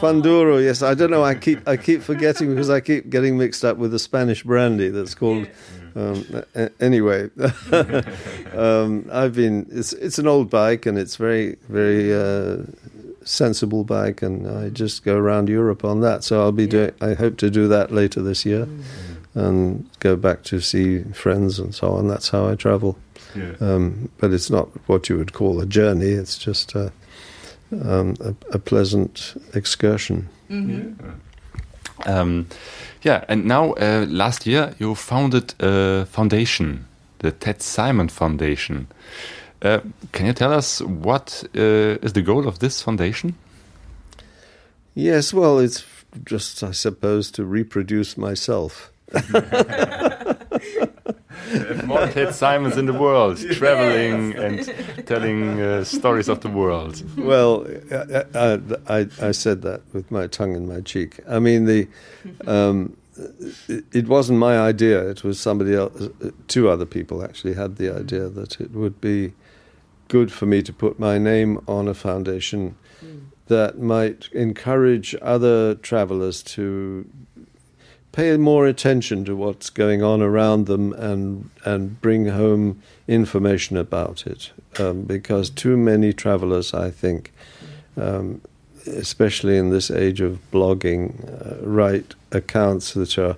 Funduro, 0.00 0.62
yes. 0.62 0.82
I 0.82 0.94
don't 0.94 1.10
know. 1.10 1.24
I 1.24 1.34
keep 1.34 1.66
I 1.66 1.76
keep 1.76 2.02
forgetting 2.02 2.50
because 2.50 2.68
I 2.68 2.80
keep 2.80 3.08
getting 3.08 3.38
mixed 3.38 3.64
up 3.64 3.78
with 3.78 3.90
the 3.90 3.98
Spanish 3.98 4.42
brandy 4.42 4.90
that's 4.90 5.14
called. 5.14 5.48
Um, 5.96 6.42
anyway, 6.80 7.30
um, 8.52 9.08
I've 9.12 9.34
been. 9.34 9.66
It's 9.70 9.92
it's 9.94 10.18
an 10.18 10.26
old 10.26 10.50
bike 10.50 10.84
and 10.86 10.98
it's 10.98 11.16
very 11.16 11.56
very 11.68 12.12
uh, 12.12 12.64
sensible 13.24 13.84
bike, 13.84 14.20
and 14.20 14.46
I 14.46 14.68
just 14.68 15.04
go 15.04 15.16
around 15.16 15.48
Europe 15.48 15.84
on 15.84 16.00
that. 16.00 16.24
So 16.24 16.40
I'll 16.42 16.52
be 16.52 16.66
doing. 16.66 16.92
I 17.00 17.14
hope 17.14 17.38
to 17.38 17.50
do 17.50 17.68
that 17.68 17.92
later 17.92 18.20
this 18.22 18.44
year, 18.44 18.68
and 19.34 19.88
go 20.00 20.16
back 20.16 20.42
to 20.44 20.60
see 20.60 21.02
friends 21.14 21.58
and 21.58 21.74
so 21.74 21.92
on. 21.92 22.08
That's 22.08 22.28
how 22.28 22.46
I 22.48 22.56
travel. 22.56 22.98
Yeah. 23.34 23.54
Um, 23.60 24.10
but 24.18 24.32
it's 24.32 24.50
not 24.50 24.68
what 24.86 25.08
you 25.08 25.18
would 25.18 25.32
call 25.32 25.60
a 25.60 25.66
journey. 25.66 26.10
It's 26.10 26.38
just 26.38 26.74
a, 26.74 26.92
um, 27.72 28.16
a, 28.20 28.34
a 28.52 28.58
pleasant 28.58 29.34
excursion. 29.54 30.28
Um, 32.06 32.46
yeah, 33.02 33.24
and 33.28 33.44
now 33.44 33.72
uh, 33.72 34.06
last 34.08 34.46
year 34.46 34.74
you 34.78 34.94
founded 34.94 35.54
a 35.60 36.06
foundation, 36.06 36.86
the 37.18 37.32
Ted 37.32 37.62
Simon 37.62 38.08
Foundation. 38.08 38.88
Uh, 39.62 39.80
can 40.12 40.26
you 40.26 40.32
tell 40.32 40.52
us 40.52 40.80
what 40.82 41.44
uh, 41.56 41.98
is 42.02 42.12
the 42.12 42.22
goal 42.22 42.46
of 42.46 42.58
this 42.58 42.82
foundation? 42.82 43.34
Yes, 44.94 45.32
well, 45.32 45.58
it's 45.58 45.84
just, 46.24 46.62
I 46.62 46.72
suppose, 46.72 47.30
to 47.32 47.44
reproduce 47.44 48.16
myself. 48.16 48.92
More 51.84 52.06
Ted 52.08 52.34
Simons 52.34 52.76
in 52.76 52.86
the 52.86 52.92
world, 52.92 53.38
traveling 53.52 54.34
and 54.36 55.06
telling 55.06 55.60
uh, 55.60 55.84
stories 55.84 56.28
of 56.28 56.40
the 56.40 56.48
world. 56.48 57.02
well, 57.18 57.66
I, 57.90 58.24
I, 58.34 58.60
I, 58.88 59.06
I 59.20 59.30
said 59.32 59.62
that 59.62 59.82
with 59.92 60.10
my 60.10 60.26
tongue 60.26 60.54
in 60.54 60.68
my 60.68 60.80
cheek. 60.80 61.20
I 61.28 61.38
mean, 61.38 61.64
the 61.64 61.88
um, 62.46 62.96
it, 63.68 63.84
it 63.92 64.08
wasn't 64.08 64.38
my 64.38 64.58
idea. 64.58 65.08
It 65.08 65.24
was 65.24 65.38
somebody 65.38 65.74
else. 65.74 66.08
Two 66.48 66.68
other 66.68 66.86
people 66.86 67.22
actually 67.22 67.54
had 67.54 67.76
the 67.76 67.90
idea 67.90 68.28
that 68.28 68.60
it 68.60 68.72
would 68.72 69.00
be 69.00 69.32
good 70.08 70.32
for 70.32 70.46
me 70.46 70.62
to 70.62 70.72
put 70.72 70.98
my 70.98 71.18
name 71.18 71.60
on 71.66 71.88
a 71.88 71.94
foundation 71.94 72.76
that 73.46 73.78
might 73.78 74.28
encourage 74.32 75.14
other 75.20 75.74
travelers 75.74 76.42
to 76.42 77.08
pay 78.14 78.36
more 78.36 78.66
attention 78.66 79.24
to 79.24 79.34
what's 79.34 79.70
going 79.70 80.02
on 80.02 80.22
around 80.22 80.66
them 80.66 80.92
and 80.92 81.50
and 81.64 82.00
bring 82.00 82.26
home 82.26 82.80
information 83.08 83.76
about 83.76 84.26
it. 84.26 84.52
Um, 84.78 85.02
because 85.02 85.50
too 85.50 85.76
many 85.76 86.12
travelers 86.12 86.72
I 86.72 86.90
think 86.90 87.32
um, 87.96 88.40
especially 88.86 89.56
in 89.56 89.70
this 89.70 89.90
age 89.90 90.20
of 90.20 90.38
blogging 90.52 91.06
uh, 91.28 91.66
write 91.66 92.14
accounts 92.30 92.94
that 92.94 93.18
are 93.18 93.36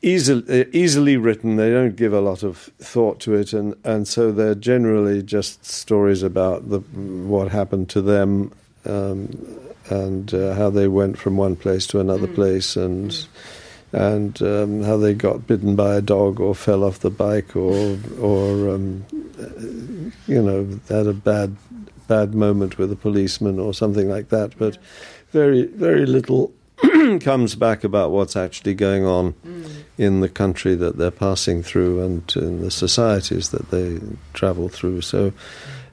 easily 0.00 0.66
easily 0.72 1.16
written. 1.16 1.56
They 1.56 1.70
don't 1.70 1.96
give 1.96 2.12
a 2.12 2.20
lot 2.20 2.42
of 2.42 2.70
thought 2.78 3.20
to 3.20 3.34
it. 3.34 3.52
And 3.52 3.74
and 3.84 4.08
so 4.08 4.32
they're 4.32 4.54
generally 4.54 5.22
just 5.22 5.64
stories 5.66 6.22
about 6.22 6.70
the 6.70 6.78
what 6.78 7.50
happened 7.50 7.88
to 7.90 8.00
them 8.00 8.52
um, 8.86 9.28
and 9.90 10.32
uh, 10.32 10.54
how 10.54 10.70
they 10.70 10.88
went 10.88 11.18
from 11.18 11.36
one 11.36 11.56
place 11.56 11.86
to 11.88 12.00
another 12.00 12.26
place 12.26 12.76
and 12.76 13.26
and 13.92 14.42
um, 14.42 14.82
how 14.82 14.96
they 14.96 15.14
got 15.14 15.46
bitten 15.46 15.76
by 15.76 15.94
a 15.94 16.02
dog 16.02 16.40
or 16.40 16.54
fell 16.54 16.82
off 16.82 16.98
the 16.98 17.10
bike 17.10 17.54
or 17.54 17.96
or 18.20 18.70
um, 18.70 19.04
you 20.26 20.42
know 20.42 20.80
had 20.88 21.06
a 21.06 21.12
bad 21.12 21.56
bad 22.08 22.34
moment 22.34 22.76
with 22.76 22.90
a 22.92 22.96
policeman 22.96 23.58
or 23.58 23.72
something 23.72 24.08
like 24.08 24.30
that. 24.30 24.58
But 24.58 24.78
very 25.30 25.66
very 25.66 26.06
little 26.06 26.52
comes 27.20 27.54
back 27.54 27.84
about 27.84 28.10
what's 28.10 28.36
actually 28.36 28.74
going 28.74 29.04
on 29.04 29.34
in 29.96 30.20
the 30.20 30.28
country 30.28 30.74
that 30.74 30.98
they're 30.98 31.10
passing 31.10 31.62
through 31.62 32.02
and 32.02 32.32
in 32.36 32.62
the 32.62 32.70
societies 32.70 33.50
that 33.50 33.70
they 33.70 34.00
travel 34.32 34.68
through. 34.68 35.02
So 35.02 35.32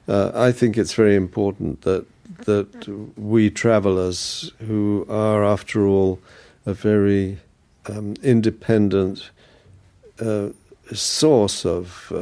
uh, 0.08 0.32
I 0.34 0.50
think 0.50 0.76
it's 0.76 0.94
very 0.94 1.14
important 1.14 1.82
that 1.82 2.04
that 2.44 2.88
we 3.16 3.50
travelers 3.50 4.52
who 4.66 5.06
are 5.08 5.44
after 5.44 5.86
all 5.86 6.18
a 6.66 6.74
very 6.74 7.38
um, 7.86 8.14
independent 8.22 9.30
uh, 10.20 10.48
source 10.92 11.64
of 11.64 12.08
uh, 12.12 12.16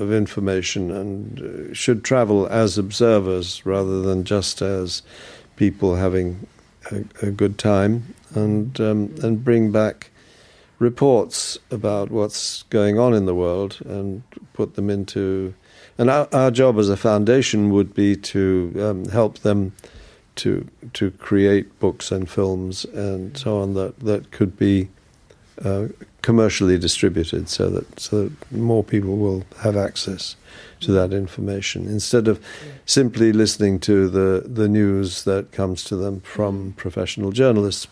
of 0.00 0.12
information 0.12 0.90
and 0.90 1.40
uh, 1.40 1.74
should 1.74 2.04
travel 2.04 2.46
as 2.48 2.78
observers 2.78 3.64
rather 3.66 4.00
than 4.02 4.24
just 4.24 4.62
as 4.62 5.02
people 5.56 5.96
having 5.96 6.46
a, 6.90 7.04
a 7.22 7.30
good 7.30 7.58
time 7.58 8.14
and 8.34 8.80
um, 8.80 9.14
and 9.22 9.44
bring 9.44 9.72
back 9.72 10.10
reports 10.78 11.58
about 11.70 12.10
what's 12.10 12.64
going 12.64 12.98
on 12.98 13.14
in 13.14 13.26
the 13.26 13.34
world 13.34 13.78
and 13.84 14.22
put 14.52 14.74
them 14.74 14.90
into 14.90 15.54
and 15.98 16.10
our, 16.10 16.28
our 16.32 16.50
job 16.50 16.78
as 16.78 16.88
a 16.88 16.96
foundation 16.96 17.70
would 17.70 17.94
be 17.94 18.16
to 18.16 18.72
um, 18.80 19.08
help 19.08 19.38
them 19.40 19.72
to 20.36 20.66
to 20.94 21.10
create 21.12 21.78
books 21.78 22.10
and 22.10 22.28
films 22.28 22.84
and 22.86 23.36
so 23.36 23.60
on 23.60 23.74
that 23.74 23.98
that 24.00 24.30
could 24.30 24.56
be 24.56 24.88
uh, 25.64 25.88
commercially 26.22 26.78
distributed 26.78 27.48
so 27.48 27.68
that 27.68 28.00
so 28.00 28.24
that 28.24 28.52
more 28.52 28.82
people 28.82 29.16
will 29.16 29.44
have 29.60 29.76
access 29.76 30.36
to 30.80 30.92
that 30.92 31.12
information 31.12 31.86
instead 31.86 32.28
of 32.28 32.42
simply 32.86 33.32
listening 33.32 33.78
to 33.78 34.08
the 34.08 34.42
the 34.46 34.68
news 34.68 35.24
that 35.24 35.52
comes 35.52 35.84
to 35.84 35.96
them 35.96 36.20
from 36.20 36.72
professional 36.76 37.30
journalists 37.30 37.86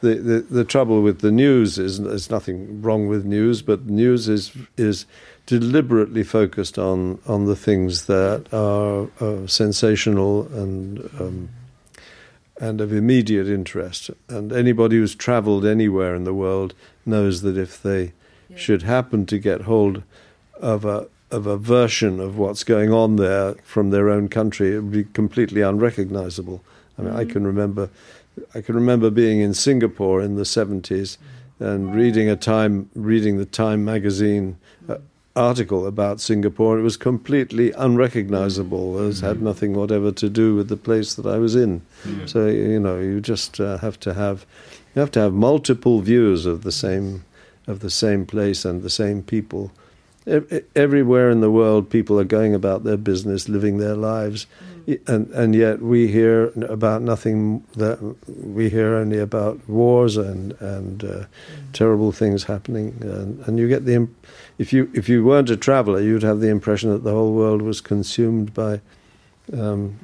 the, 0.00 0.14
the, 0.14 0.40
the 0.40 0.64
trouble 0.64 1.02
with 1.02 1.20
the 1.20 1.30
news 1.32 1.78
is 1.78 2.00
there's 2.00 2.30
nothing 2.30 2.82
wrong 2.82 3.08
with 3.08 3.24
news, 3.24 3.62
but 3.62 3.86
news 3.86 4.28
is 4.28 4.52
is 4.76 5.06
deliberately 5.46 6.22
focused 6.22 6.78
on 6.78 7.18
on 7.26 7.46
the 7.46 7.56
things 7.56 8.06
that 8.06 8.46
are 8.52 9.08
uh, 9.20 9.46
sensational 9.46 10.46
and 10.52 10.98
um, 11.18 11.48
and 12.60 12.80
of 12.80 12.92
immediate 12.92 13.48
interest. 13.48 14.10
And 14.28 14.52
anybody 14.52 14.96
who's 14.96 15.14
travelled 15.14 15.64
anywhere 15.64 16.14
in 16.14 16.24
the 16.24 16.34
world 16.34 16.74
knows 17.06 17.42
that 17.42 17.56
if 17.56 17.82
they 17.82 18.12
yeah. 18.48 18.56
should 18.56 18.82
happen 18.82 19.26
to 19.26 19.38
get 19.38 19.62
hold 19.62 20.02
of 20.60 20.84
a 20.84 21.08
of 21.30 21.46
a 21.46 21.56
version 21.56 22.20
of 22.20 22.38
what's 22.38 22.64
going 22.64 22.92
on 22.92 23.16
there 23.16 23.54
from 23.62 23.90
their 23.90 24.08
own 24.08 24.28
country, 24.28 24.74
it 24.74 24.80
would 24.80 24.92
be 24.92 25.04
completely 25.04 25.60
unrecognizable. 25.60 26.62
I 26.98 27.02
mean, 27.02 27.10
mm-hmm. 27.10 27.20
I 27.20 27.24
can 27.26 27.46
remember, 27.46 27.90
I 28.54 28.60
can 28.60 28.74
remember 28.74 29.10
being 29.10 29.40
in 29.40 29.54
Singapore 29.54 30.20
in 30.20 30.36
the 30.36 30.44
seventies 30.44 31.18
and 31.60 31.94
reading 31.94 32.28
a 32.28 32.36
time, 32.36 32.88
reading 32.94 33.38
the 33.38 33.46
Time 33.46 33.84
magazine 33.84 34.56
uh, 34.88 34.98
article 35.34 35.86
about 35.86 36.20
Singapore. 36.20 36.78
It 36.78 36.82
was 36.82 36.96
completely 36.96 37.72
unrecognizable. 37.72 39.08
It 39.08 39.20
had 39.20 39.36
mm-hmm. 39.36 39.44
nothing 39.44 39.74
whatever 39.74 40.12
to 40.12 40.28
do 40.28 40.54
with 40.54 40.68
the 40.68 40.76
place 40.76 41.14
that 41.14 41.26
I 41.26 41.38
was 41.38 41.54
in. 41.54 41.82
Yeah. 42.04 42.26
So 42.26 42.46
you 42.46 42.80
know, 42.80 42.98
you 42.98 43.20
just 43.20 43.60
uh, 43.60 43.78
have 43.78 43.98
to 44.00 44.14
have, 44.14 44.46
you 44.94 45.00
have 45.00 45.10
to 45.12 45.20
have 45.20 45.32
multiple 45.32 46.00
views 46.00 46.46
of 46.46 46.62
the 46.62 46.72
same, 46.72 47.24
of 47.66 47.80
the 47.80 47.90
same 47.90 48.26
place 48.26 48.64
and 48.64 48.82
the 48.82 48.90
same 48.90 49.22
people 49.22 49.72
everywhere 50.76 51.30
in 51.30 51.40
the 51.40 51.50
world, 51.50 51.88
people 51.90 52.18
are 52.20 52.24
going 52.24 52.54
about 52.54 52.84
their 52.84 52.96
business, 52.96 53.48
living 53.48 53.78
their 53.78 53.94
lives. 53.94 54.46
And 55.06 55.30
and 55.30 55.54
yet 55.54 55.82
we 55.82 56.08
hear 56.08 56.46
about 56.68 57.02
nothing. 57.02 57.64
That 57.76 57.98
we 58.26 58.70
hear 58.70 58.94
only 58.94 59.18
about 59.18 59.68
wars 59.68 60.16
and 60.16 60.52
and 60.60 61.04
uh, 61.04 61.06
mm. 61.06 61.26
terrible 61.72 62.12
things 62.12 62.44
happening, 62.44 62.96
and, 63.02 63.40
and 63.46 63.58
you 63.58 63.68
get 63.68 63.84
the 63.84 64.08
if 64.58 64.72
you 64.72 64.90
if 64.94 65.08
you 65.08 65.24
weren't 65.24 65.50
a 65.50 65.56
traveler, 65.56 66.00
you'd 66.00 66.22
have 66.22 66.40
the 66.40 66.48
impression 66.48 66.90
that 66.90 67.04
the 67.04 67.12
whole 67.12 67.32
world 67.32 67.62
was 67.62 67.80
consumed 67.80 68.54
by 68.54 68.80
um, 69.52 69.98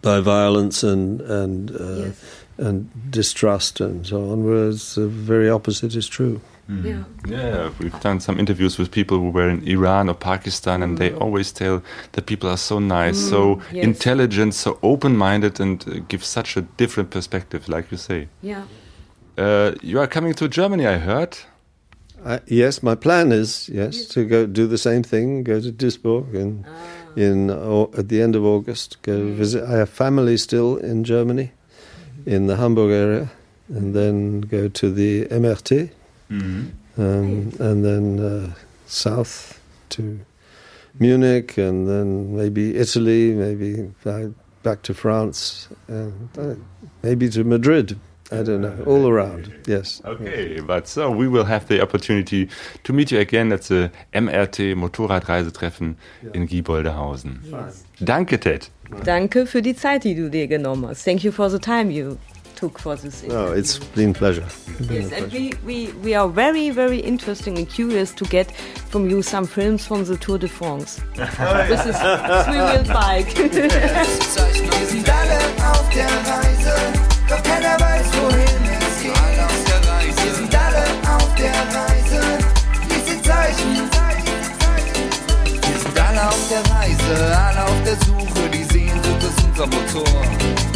by 0.00 0.20
violence 0.20 0.82
and 0.82 1.20
and 1.20 1.70
uh, 1.70 2.06
yes. 2.06 2.44
and 2.58 3.10
distrust 3.10 3.80
and 3.80 4.06
so 4.06 4.30
on. 4.30 4.44
Whereas 4.44 4.94
the 4.94 5.08
very 5.08 5.50
opposite 5.50 5.94
is 5.94 6.08
true. 6.08 6.40
Mm. 6.68 6.84
Yeah. 6.84 7.04
yeah, 7.28 7.70
we've 7.78 8.00
done 8.00 8.20
some 8.20 8.38
interviews 8.38 8.78
with 8.78 8.90
people 8.90 9.18
who 9.18 9.30
were 9.30 9.50
in 9.50 9.66
Iran 9.68 10.08
or 10.08 10.14
Pakistan, 10.14 10.82
and 10.82 10.94
mm. 10.94 10.98
they 10.98 11.12
always 11.12 11.52
tell 11.52 11.82
that 12.12 12.26
people 12.26 12.48
are 12.48 12.56
so 12.56 12.78
nice, 12.78 13.18
mm. 13.18 13.30
so 13.30 13.62
yes. 13.70 13.84
intelligent, 13.84 14.54
so 14.54 14.78
open 14.82 15.16
minded, 15.16 15.60
and 15.60 15.86
uh, 15.86 16.00
give 16.08 16.24
such 16.24 16.56
a 16.56 16.62
different 16.62 17.10
perspective, 17.10 17.68
like 17.68 17.90
you 17.90 17.98
say. 17.98 18.28
Yeah. 18.40 18.64
Uh, 19.36 19.72
you 19.82 20.00
are 20.00 20.06
coming 20.06 20.32
to 20.34 20.48
Germany, 20.48 20.86
I 20.86 20.98
heard. 20.98 21.36
Uh, 22.24 22.38
yes, 22.46 22.82
my 22.82 22.94
plan 22.94 23.32
is 23.32 23.68
yes, 23.68 23.98
yes, 23.98 24.08
to 24.08 24.24
go 24.24 24.46
do 24.46 24.66
the 24.66 24.78
same 24.78 25.02
thing, 25.02 25.44
go 25.44 25.60
to 25.60 25.70
Duisburg 25.70 26.32
in 26.32 26.64
ah. 26.66 27.20
in 27.20 27.50
at 27.98 28.08
the 28.08 28.22
end 28.22 28.34
of 28.34 28.44
August. 28.44 29.02
Go 29.02 29.12
mm. 29.12 29.34
visit. 29.34 29.64
I 29.64 29.72
have 29.72 29.90
family 29.90 30.38
still 30.38 30.78
in 30.78 31.04
Germany, 31.04 31.52
in 32.24 32.46
the 32.46 32.56
Hamburg 32.56 32.92
area, 32.92 33.30
and 33.68 33.94
then 33.94 34.40
go 34.40 34.68
to 34.68 34.90
the 34.90 35.26
MRT 35.26 35.90
Mm-hmm. 36.30 37.00
Um, 37.00 37.52
and 37.58 37.84
then 37.84 38.20
uh, 38.20 38.54
south 38.86 39.60
to 39.90 40.20
Munich, 41.00 41.58
and 41.58 41.88
then 41.88 42.36
maybe 42.36 42.76
Italy, 42.76 43.34
maybe 43.34 43.92
back, 44.04 44.26
back 44.62 44.82
to 44.82 44.94
France, 44.94 45.68
and 45.88 46.28
uh, 46.38 46.54
maybe 47.02 47.28
to 47.30 47.44
Madrid. 47.44 47.98
I 48.32 48.42
don't 48.42 48.62
know, 48.62 48.82
all 48.86 49.06
around, 49.06 49.52
yes. 49.66 50.00
Okay, 50.04 50.58
but 50.60 50.88
so 50.88 51.10
we 51.10 51.28
will 51.28 51.44
have 51.44 51.68
the 51.68 51.82
opportunity 51.82 52.48
to 52.82 52.92
meet 52.92 53.12
you 53.12 53.20
again 53.20 53.52
at 53.52 53.62
the 53.62 53.92
MRT 54.14 54.74
Motorradreisetreffen 54.76 55.96
ja. 56.22 56.30
in 56.32 56.46
Gieboldehausen. 56.46 57.42
Yes. 57.44 57.84
Danke, 58.00 58.40
Ted. 58.40 58.70
Danke 59.04 59.46
für 59.46 59.60
die 59.60 59.76
Zeit, 59.76 60.04
die 60.04 60.14
du 60.14 60.30
dir 60.30 60.46
genommen 60.46 60.86
hast. 60.88 61.04
Thank 61.04 61.22
you 61.22 61.32
for 61.32 61.50
the 61.50 61.58
time 61.58 61.90
you 61.90 62.16
took 62.64 62.78
for 62.78 62.96
this 62.96 63.22
interview. 63.22 63.46
Oh, 63.46 63.52
it's 63.52 63.78
been 63.94 64.14
pleasure. 64.14 64.46
yes, 64.80 65.12
and 65.12 65.30
we, 65.32 65.52
we, 65.66 65.92
we 66.04 66.14
are 66.14 66.28
very, 66.28 66.70
very 66.70 66.98
interesting 66.98 67.58
and 67.58 67.68
curious 67.68 68.10
to 68.14 68.24
get 68.36 68.50
from 68.92 69.10
you 69.10 69.20
some 69.22 69.46
films 69.46 69.86
from 69.86 70.04
the 70.04 70.16
Tour 70.16 70.38
de 70.38 70.48
France. 70.48 71.00
this 71.14 71.84
is 71.90 71.96
three-wheel 72.46 72.86
bike. 73.00 73.30
Wir 73.36 74.86
sind 74.92 75.08
alle 75.20 75.38
auf 75.72 75.86
der 75.94 76.12
Reise, 76.32 76.74
doch 77.28 77.42
keiner 77.42 77.76
weiß, 77.84 78.06
wohin 78.20 78.62
es 78.86 78.96
geht. 79.02 80.24
Wir 80.24 80.34
sind 80.34 80.54
alle 80.66 80.84
auf 81.16 81.34
der 81.34 81.58
Reise, 81.78 82.20
diese 82.90 83.14
Zeichen. 83.28 83.90
Wir 85.68 85.78
sind 85.82 85.98
alle 86.00 86.22
auf 86.28 86.48
der 86.48 86.62
Reise, 86.74 87.14
alle 87.46 87.62
auf 87.64 87.80
der 87.84 87.96
Suche, 88.06 88.42
die 88.50 88.64
Sehnsucht 88.64 89.22
ist 89.22 89.44
unser 89.48 89.66
Motor. 89.66 90.73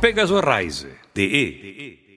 Pegasus 0.00 0.40
Rise, 0.40 0.86
DE. 1.12 2.07